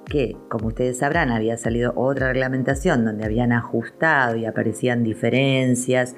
[0.04, 6.16] Que, como ustedes sabrán, había salido otra reglamentación donde habían ajustado y aparecían diferencias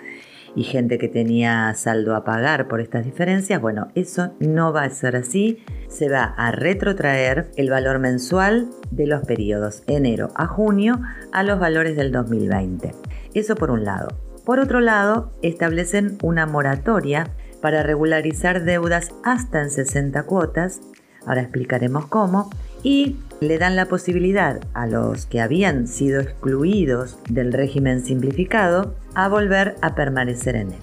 [0.54, 3.60] y gente que tenía saldo a pagar por estas diferencias.
[3.60, 5.62] Bueno, eso no va a ser así.
[5.88, 11.00] Se va a retrotraer el valor mensual de los periodos enero a junio
[11.32, 12.92] a los valores del 2020.
[13.34, 14.31] Eso por un lado.
[14.44, 17.30] Por otro lado, establecen una moratoria
[17.60, 20.80] para regularizar deudas hasta en 60 cuotas,
[21.26, 22.50] ahora explicaremos cómo,
[22.82, 29.28] y le dan la posibilidad a los que habían sido excluidos del régimen simplificado a
[29.28, 30.78] volver a permanecer en él.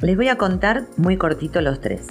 [0.00, 2.06] Les voy a contar muy cortito los tres.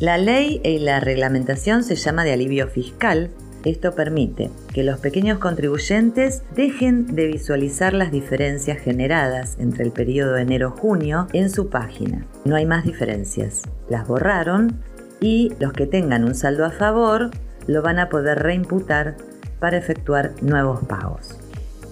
[0.00, 3.30] La ley y la reglamentación se llama de alivio fiscal.
[3.68, 10.38] Esto permite que los pequeños contribuyentes dejen de visualizar las diferencias generadas entre el periodo
[10.38, 12.24] enero-junio en su página.
[12.46, 13.60] No hay más diferencias.
[13.90, 14.80] Las borraron
[15.20, 17.30] y los que tengan un saldo a favor
[17.66, 19.18] lo van a poder reimputar
[19.60, 21.38] para efectuar nuevos pagos.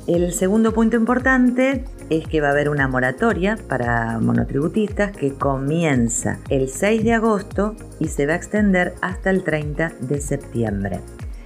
[0.07, 6.39] El segundo punto importante es que va a haber una moratoria para monotributistas que comienza
[6.49, 11.01] el 6 de agosto y se va a extender hasta el 30 de septiembre.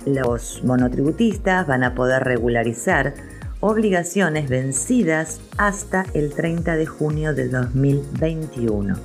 [0.06, 3.14] Los monotributistas van a poder regularizar
[3.60, 8.96] obligaciones vencidas hasta el 30 de junio de 2021.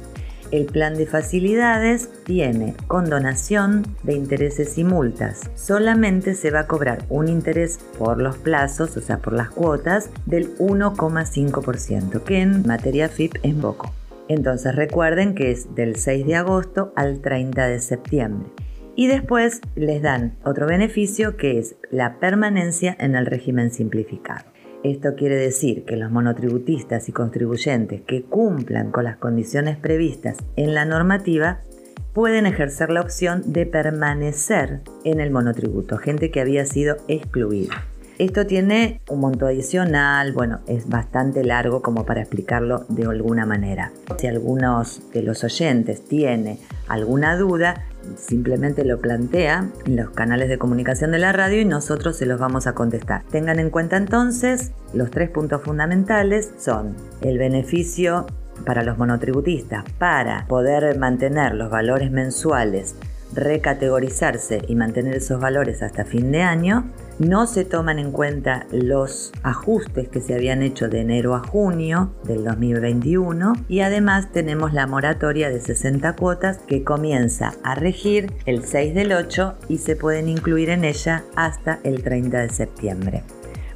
[0.51, 5.49] El plan de facilidades tiene condonación de intereses y multas.
[5.55, 10.11] Solamente se va a cobrar un interés por los plazos, o sea, por las cuotas,
[10.25, 13.91] del 1,5%, que en materia FIP es poco.
[14.27, 18.47] Entonces recuerden que es del 6 de agosto al 30 de septiembre.
[18.95, 24.45] Y después les dan otro beneficio que es la permanencia en el régimen simplificado.
[24.83, 30.73] Esto quiere decir que los monotributistas y contribuyentes que cumplan con las condiciones previstas en
[30.73, 31.61] la normativa
[32.13, 37.83] pueden ejercer la opción de permanecer en el monotributo, gente que había sido excluida.
[38.17, 43.91] Esto tiene un monto adicional, bueno, es bastante largo como para explicarlo de alguna manera.
[44.17, 47.83] Si algunos de los oyentes tiene alguna duda,
[48.17, 52.39] simplemente lo plantea en los canales de comunicación de la radio y nosotros se los
[52.39, 53.23] vamos a contestar.
[53.31, 58.25] Tengan en cuenta entonces los tres puntos fundamentales son el beneficio
[58.65, 62.95] para los monotributistas para poder mantener los valores mensuales
[63.33, 66.85] recategorizarse y mantener esos valores hasta fin de año.
[67.17, 72.13] No se toman en cuenta los ajustes que se habían hecho de enero a junio
[72.25, 78.65] del 2021 y además tenemos la moratoria de 60 cuotas que comienza a regir el
[78.65, 83.23] 6 del 8 y se pueden incluir en ella hasta el 30 de septiembre.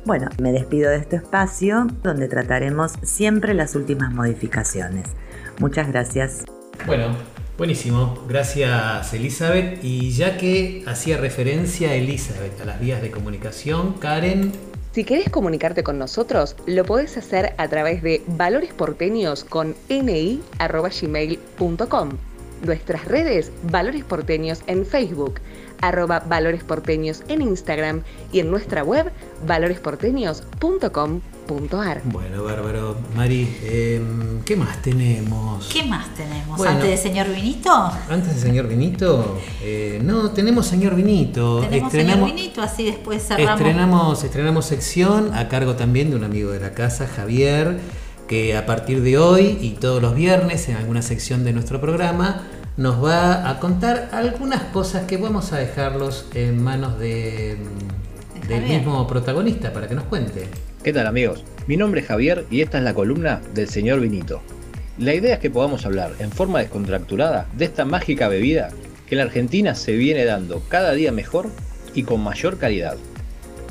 [0.04, 5.08] Bueno, me despido de este espacio donde trataremos siempre las últimas modificaciones.
[5.60, 6.44] Muchas gracias.
[6.86, 7.16] Bueno,
[7.60, 9.84] Buenísimo, gracias Elizabeth.
[9.84, 14.53] Y ya que hacía referencia Elizabeth a las vías de comunicación, Karen,
[14.93, 20.39] Si querés comunicarte con nosotros, lo podés hacer a través de valoresporteños con ni@gmail.com.
[22.66, 25.41] Nuestras redes Valores Porteños en Facebook,
[25.82, 29.12] arroba Valores Porteños en Instagram y en nuestra web
[29.45, 31.39] valoresporteños.com.ar.
[32.04, 32.95] bueno, bárbaro.
[33.16, 35.68] Mari, em, ¿qué más tenemos?
[35.74, 36.58] ¿Qué más tenemos?
[36.58, 36.74] Bueno.
[36.74, 37.72] Antes de señor Vinito,
[38.08, 41.62] Antes del señor Vinito, eh, no, tenemos señor Vinito.
[41.62, 43.60] tenemos señor Vinito, así después cerramos.
[43.60, 47.80] Estrenamos, estrenamos sección a cargo también de un amigo de la casa, Javier,
[48.28, 52.43] que a partir de hoy y todos los viernes en alguna sección de nuestro programa
[52.78, 57.58] nos va a contar algunas cosas que vamos a dejarlos en manos de,
[58.50, 58.80] del Javier.
[58.80, 60.47] mismo protagonista para que nos cuente.
[60.84, 61.43] ¿Qué tal amigos?
[61.68, 64.41] Mi nombre es Javier y esta es la columna del señor Vinito.
[64.97, 68.72] La idea es que podamos hablar en forma descontracturada de esta mágica bebida
[69.08, 71.50] que en la Argentina se viene dando cada día mejor
[71.93, 72.97] y con mayor calidad.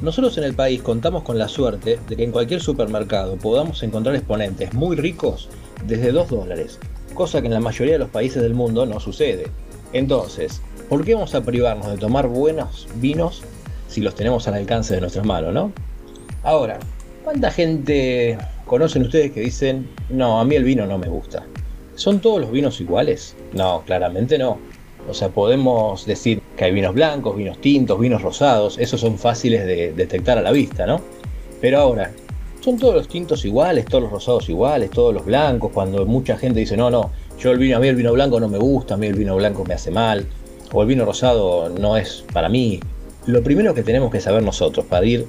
[0.01, 4.15] Nosotros en el país contamos con la suerte de que en cualquier supermercado podamos encontrar
[4.15, 5.49] exponentes muy ricos
[5.87, 6.79] desde 2 dólares,
[7.15, 9.49] cosa que en la mayoría de los países del mundo no sucede.
[9.93, 13.43] Entonces, ¿por qué vamos a privarnos de tomar buenos vinos
[13.89, 15.73] si los tenemos al alcance de nuestras manos, no?
[16.45, 16.79] Ahora,
[17.25, 21.45] ¿cuánta gente conocen ustedes que dicen, no, a mí el vino no me gusta?
[21.97, 23.35] ¿Son todos los vinos iguales?
[23.53, 24.59] No, claramente no.
[25.09, 29.67] O sea, podemos decir que hay vinos blancos, vinos tintos, vinos rosados, esos son fáciles
[29.67, 31.01] de detectar a la vista, ¿no?
[31.61, 32.13] Pero ahora,
[32.61, 35.73] ¿son todos los tintos iguales, todos los rosados iguales, todos los blancos?
[35.73, 38.49] Cuando mucha gente dice, no, no, yo el vino, a mí el vino blanco no
[38.49, 40.27] me gusta, a mí el vino blanco me hace mal,
[40.73, 42.81] o el vino rosado no es para mí.
[43.27, 45.27] Lo primero que tenemos que saber nosotros para ir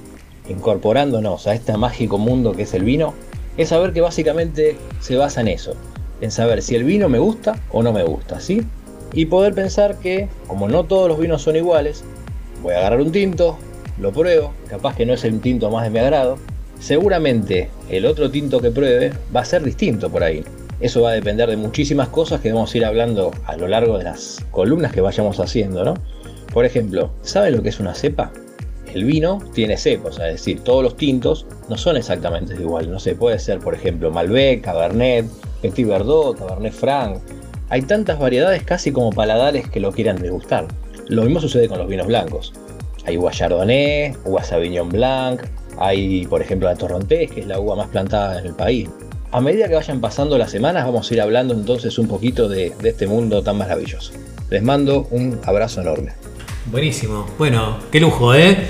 [0.48, 3.14] incorporándonos a este mágico mundo que es el vino,
[3.56, 5.74] es saber que básicamente se basa en eso,
[6.20, 8.62] en saber si el vino me gusta o no me gusta, ¿sí?
[9.12, 12.04] Y poder pensar que, como no todos los vinos son iguales,
[12.62, 13.58] voy a agarrar un tinto,
[13.98, 16.38] lo pruebo, capaz que no es el tinto más de mi agrado,
[16.78, 20.44] seguramente el otro tinto que pruebe va a ser distinto por ahí.
[20.80, 23.98] Eso va a depender de muchísimas cosas que vamos a ir hablando a lo largo
[23.98, 25.94] de las columnas que vayamos haciendo, ¿no?
[26.52, 28.32] Por ejemplo, ¿saben lo que es una cepa?
[28.92, 32.90] El vino tiene cepas, es decir, todos los tintos no son exactamente igual.
[32.90, 35.26] No sé, puede ser, por ejemplo, Malbec, Cabernet,
[35.62, 37.18] Petit Verdot, Cabernet Franc.
[37.68, 40.66] Hay tantas variedades casi como paladares que lo quieran degustar.
[41.06, 42.52] Lo mismo sucede con los vinos blancos.
[43.06, 45.42] Hay uva Chardonnay, uva Sauvignon Blanc,
[45.78, 48.88] hay, por ejemplo, la Torrontés, que es la uva más plantada en el país.
[49.30, 52.74] A medida que vayan pasando las semanas, vamos a ir hablando entonces un poquito de
[52.82, 54.12] este mundo tan maravilloso.
[54.50, 56.12] Les mando un abrazo enorme.
[56.66, 57.26] Buenísimo.
[57.38, 58.68] Bueno, qué lujo, ¿eh?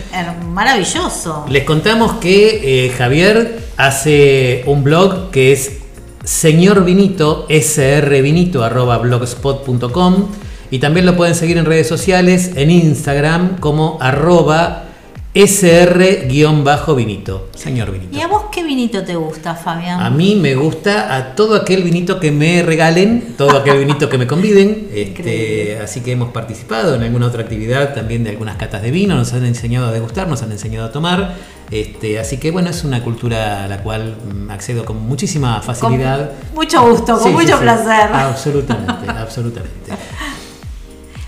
[0.49, 1.45] Maravilloso.
[1.49, 5.79] Les contamos que eh, Javier hace un blog que es
[6.25, 10.29] Señor Vinito, srvinito, arroba blogspot.com
[10.71, 14.90] y también lo pueden seguir en redes sociales, en Instagram como arroba
[15.33, 17.49] sr-vinito.
[17.55, 18.17] Señor Vinito.
[18.17, 20.01] ¿Y a vos qué vinito te gusta, Fabián?
[20.01, 24.19] A mí me gusta a todo aquel vinito que me regalen, todo aquel vinito que
[24.19, 24.89] me conviden.
[25.01, 29.15] Este, así que hemos participado en alguna otra actividad también de algunas catas de vino,
[29.15, 31.35] nos han enseñado a degustar, nos han enseñado a tomar.
[31.71, 35.75] Este, así que bueno, es una cultura a la cual mm, accedo con muchísima Con
[35.75, 36.33] facilidad.
[36.55, 37.63] mucho gusto, con Sí, mucho sí.
[37.63, 38.11] placer.
[38.13, 39.93] Absolutamente, absolutamente.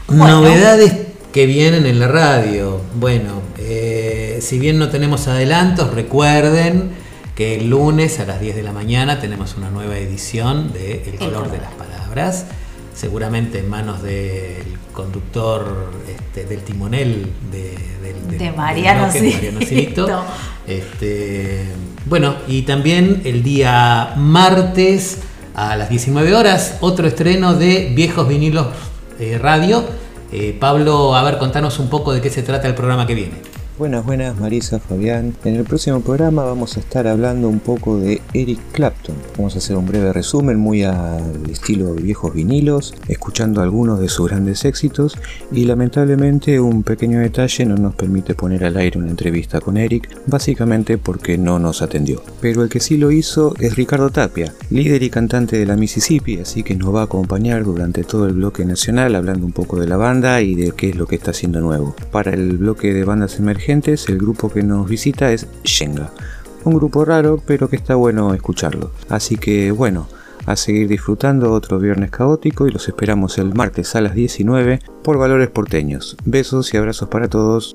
[0.09, 0.43] Bueno.
[0.43, 0.93] Novedades
[1.33, 2.81] que vienen en la radio.
[2.97, 3.41] Bueno,
[4.43, 6.91] si bien no tenemos adelantos, recuerden
[7.35, 11.19] que el lunes a las 10 de la mañana tenemos una nueva edición de El
[11.19, 12.45] color de las palabras.
[12.95, 17.71] Seguramente en manos del conductor este, del timonel de,
[18.03, 20.07] del- del- De del Mariano bloque, Mariano Cirito.
[20.07, 20.25] Cirito.
[20.69, 21.65] Este,
[22.07, 25.19] bueno, y también el día martes
[25.55, 28.69] a las 19 horas, otro estreno de Viejos Vinilos
[29.19, 29.85] eh, Radio.
[30.31, 33.35] Eh, Pablo, a ver, contanos un poco de qué se trata el programa que viene.
[33.83, 35.35] Buenas, buenas, Marisa, Fabián.
[35.45, 39.17] En el próximo programa vamos a estar hablando un poco de Eric Clapton.
[39.37, 44.09] Vamos a hacer un breve resumen muy al estilo de viejos vinilos, escuchando algunos de
[44.09, 45.19] sus grandes éxitos
[45.51, 50.09] y lamentablemente un pequeño detalle no nos permite poner al aire una entrevista con Eric,
[50.29, 52.23] básicamente porque no nos atendió.
[52.41, 56.39] Pero el que sí lo hizo es Ricardo Tapia, líder y cantante de la Mississippi,
[56.39, 59.89] así que nos va a acompañar durante todo el bloque nacional hablando un poco de
[59.89, 61.97] la banda y de qué es lo que está haciendo nuevo.
[62.13, 66.11] Para el bloque de bandas emergentes, el grupo que nos visita es Shenga.
[66.65, 68.91] Un grupo raro, pero que está bueno escucharlo.
[69.09, 70.09] Así que bueno,
[70.45, 75.17] a seguir disfrutando otro viernes caótico y los esperamos el martes a las 19 por
[75.19, 76.17] Valores Porteños.
[76.27, 77.75] Besos y abrazos para todos.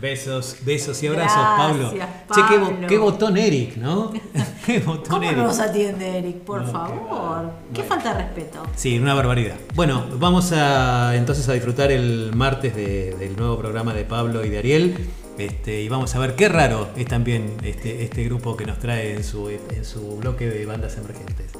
[0.00, 1.90] Besos, besos y abrazos, Gracias, Pablo.
[2.34, 4.12] Che, qué, bo- qué botón Eric, ¿no?
[4.84, 5.36] Botón ¿Cómo Eric.
[5.38, 6.36] nos atiende Eric?
[6.38, 7.50] Por No, qué favor.
[7.72, 8.62] Qué falta de respeto.
[8.74, 9.54] Sí, una barbaridad.
[9.74, 14.50] Bueno, vamos a entonces a disfrutar el martes de- del nuevo programa de Pablo y
[14.50, 14.96] de Ariel.
[15.38, 19.14] Este, y vamos a ver qué raro es también este, este grupo que nos trae
[19.14, 21.50] en su, en su bloque de bandas emergentes.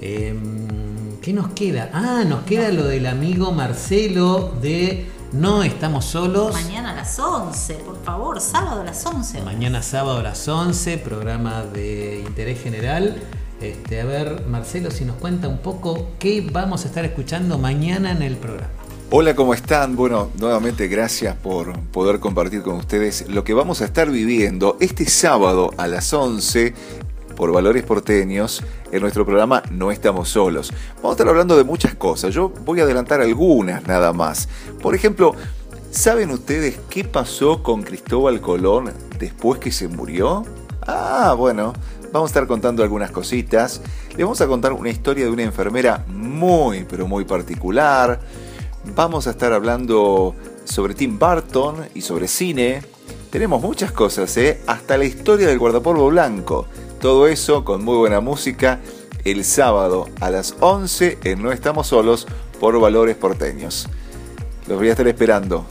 [0.00, 1.90] Em, ¿Qué nos queda?
[1.92, 6.52] Ah, nos queda lo del amigo Marcelo de No Estamos Solos.
[6.52, 9.42] Mañana a las 11, por favor, sábado a las 11.
[9.42, 13.16] Mañana sábado a las 11, programa de interés general.
[13.60, 18.12] Este, a ver, Marcelo, si nos cuenta un poco qué vamos a estar escuchando mañana
[18.12, 18.70] en el programa.
[19.10, 19.96] Hola, ¿cómo están?
[19.96, 25.06] Bueno, nuevamente gracias por poder compartir con ustedes lo que vamos a estar viviendo este
[25.06, 26.74] sábado a las 11
[27.34, 30.74] por Valores Porteños en nuestro programa No Estamos Solos.
[30.96, 32.34] Vamos a estar hablando de muchas cosas.
[32.34, 34.46] Yo voy a adelantar algunas nada más.
[34.82, 35.34] Por ejemplo,
[35.90, 40.44] ¿saben ustedes qué pasó con Cristóbal Colón después que se murió?
[40.86, 41.72] Ah, bueno,
[42.12, 43.80] vamos a estar contando algunas cositas.
[44.10, 48.20] Les vamos a contar una historia de una enfermera muy, pero muy particular.
[48.84, 52.82] Vamos a estar hablando sobre Tim Burton y sobre cine.
[53.30, 54.60] Tenemos muchas cosas, ¿eh?
[54.66, 56.66] Hasta la historia del guardapolvo blanco.
[57.00, 58.80] Todo eso con muy buena música
[59.24, 62.26] el sábado a las 11 en No Estamos Solos
[62.58, 63.88] por Valores Porteños.
[64.66, 65.64] Los voy a estar esperando.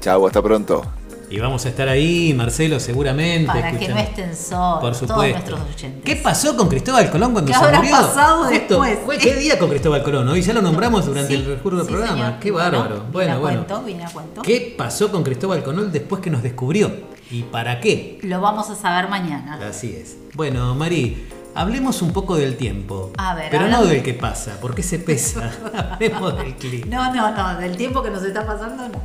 [0.00, 0.99] Chau, hasta pronto.
[1.30, 3.46] Y vamos a estar ahí, Marcelo, seguramente.
[3.46, 6.02] Para que no estén solos, Por todos nuestros oyentes.
[6.04, 7.96] ¿Qué pasó con Cristóbal Colón cuando ¿Qué se habrá murió?
[7.96, 9.18] pasado Justo, después?
[9.22, 10.28] ¿Qué día con Cristóbal Colón?
[10.28, 12.16] Hoy ya lo nombramos durante Sí, el recurso del sí, programa.
[12.16, 12.40] señor.
[12.40, 13.04] Qué Bueno, bárbaro.
[13.12, 13.56] Bueno, a bueno.
[13.66, 14.42] cuento, viene a cuento.
[14.42, 16.90] ¿Qué pasó con Cristóbal Colón después que nos descubrió?
[17.30, 18.18] ¿Y para qué?
[18.22, 19.60] Lo vamos a saber mañana.
[19.68, 20.16] Así es.
[20.34, 23.12] Bueno, Mari, hablemos un poco del tiempo.
[23.18, 25.52] A ver, Pero no del que pasa, porque se pesa.
[25.92, 26.86] hablemos del clima.
[26.88, 29.00] No, no, no, del tiempo que nos está pasando, no.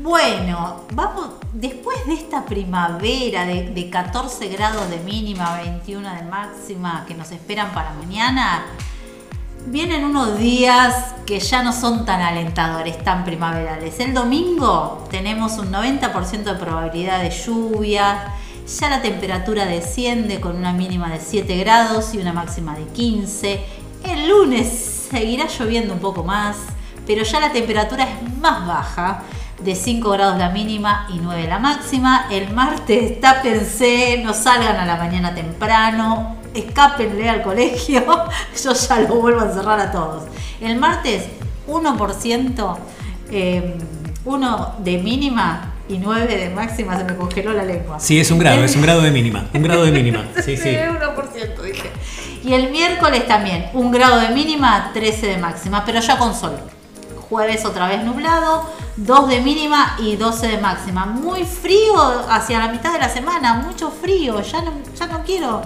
[0.00, 7.04] Bueno, vamos, después de esta primavera de, de 14 grados de mínima, 21 de máxima
[7.08, 8.64] que nos esperan para mañana,
[9.66, 13.98] vienen unos días que ya no son tan alentadores, tan primaverales.
[13.98, 18.34] El domingo tenemos un 90% de probabilidad de lluvia,
[18.68, 23.64] ya la temperatura desciende con una mínima de 7 grados y una máxima de 15.
[24.04, 26.56] El lunes seguirá lloviendo un poco más,
[27.04, 29.24] pero ya la temperatura es más baja,
[29.60, 32.26] de 5 grados la mínima y 9 la máxima.
[32.30, 38.02] El martes tápense, no salgan a la mañana temprano, escápenle al colegio,
[38.64, 40.24] yo ya lo vuelvo a encerrar a todos.
[40.60, 41.24] El martes
[41.66, 42.76] 1%,
[43.30, 43.74] eh,
[44.24, 47.98] 1 de mínima y 9 de máxima, se me congeló la lengua.
[47.98, 49.46] Sí, es un grado, es un grado de mínima.
[49.54, 50.24] Un grado de mínima.
[50.44, 50.68] Sí, sí.
[50.68, 51.90] 1% dije.
[52.44, 56.58] Y el miércoles también, un grado de mínima, 13 de máxima, pero ya con sol.
[57.28, 58.64] Jueves otra vez nublado,
[58.96, 61.06] 2 de mínima y 12 de máxima.
[61.06, 61.94] Muy frío
[62.30, 64.40] hacia la mitad de la semana, mucho frío.
[64.40, 65.62] Ya no, ya no quiero,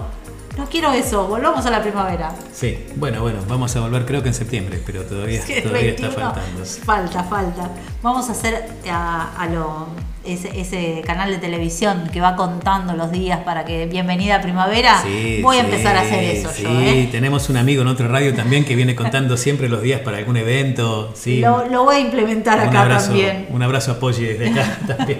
[0.57, 1.27] no quiero eso.
[1.27, 2.31] Volvamos a la primavera.
[2.53, 5.63] Sí, bueno, bueno, vamos a volver creo que en septiembre, pero todavía, Es que el
[5.63, 6.65] todavía está 21, faltando.
[6.65, 7.69] Falta, falta.
[8.01, 9.87] Vamos a hacer a, a lo,
[10.23, 15.01] ese, ese canal de televisión que va contando los días para que bienvenida primavera.
[15.01, 16.63] Sí, Voy a empezar a hacer eso sí.
[16.63, 16.69] yo.
[16.69, 17.09] ¿eh?
[17.11, 20.37] tenemos un amigo en otra radio también que viene contando siempre los días para algún
[20.37, 21.11] evento.
[21.15, 21.39] Sí.
[21.39, 23.47] Lo, lo voy a implementar un acá abrazo, también.
[23.49, 25.17] Un abrazo a Polly desde acá también.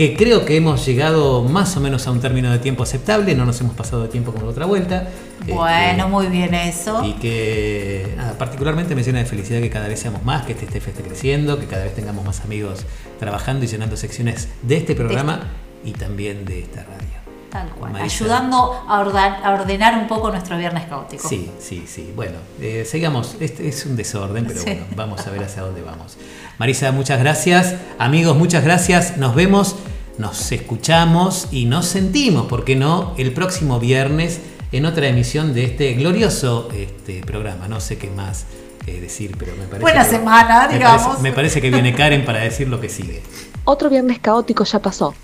[0.00, 3.44] que creo que hemos llegado más o menos a un término de tiempo aceptable, no
[3.44, 5.08] nos hemos pasado de tiempo como la otra vuelta.
[5.46, 7.02] Bueno, muy bien eso.
[7.02, 10.52] Este, Y que nada, particularmente me llena de felicidad que cada vez seamos más, que
[10.52, 12.86] este esté creciendo, que cada vez tengamos más amigos
[13.18, 15.48] trabajando y llenando secciones de este programa
[15.84, 17.20] y también de esta radio.
[17.50, 17.92] Tal cual.
[17.92, 18.24] Marisa.
[18.24, 21.28] Ayudando a, ordenar un poco nuestro viernes caótico.
[21.28, 22.10] Sí, sí, sí.
[22.16, 23.36] Bueno, eh, sigamos.
[23.38, 24.66] Este es un desorden, pero Sí.
[24.66, 26.16] bueno, vamos a ver hacia dónde vamos.
[26.58, 27.74] Marisa, muchas gracias.
[27.98, 29.16] Amigos, muchas gracias.
[29.16, 29.76] Nos vemos,
[30.20, 33.14] nos escuchamos y nos sentimos, ¿por qué no?
[33.18, 34.40] El próximo viernes
[34.72, 37.66] en otra emisión de este glorioso este, programa.
[37.66, 38.44] No sé qué más
[38.86, 39.80] eh, decir, pero me parece.
[39.80, 41.02] Buena que- semana, me digamos.
[41.02, 43.22] parece- me parece que viene Karen para decir lo que sigue.
[43.64, 45.14] Otro viernes caótico ya pasó,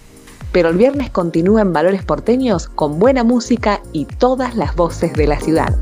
[0.52, 5.26] pero el viernes continúa en Valores Porteños con buena música y todas las voces de
[5.26, 5.74] la ciudad.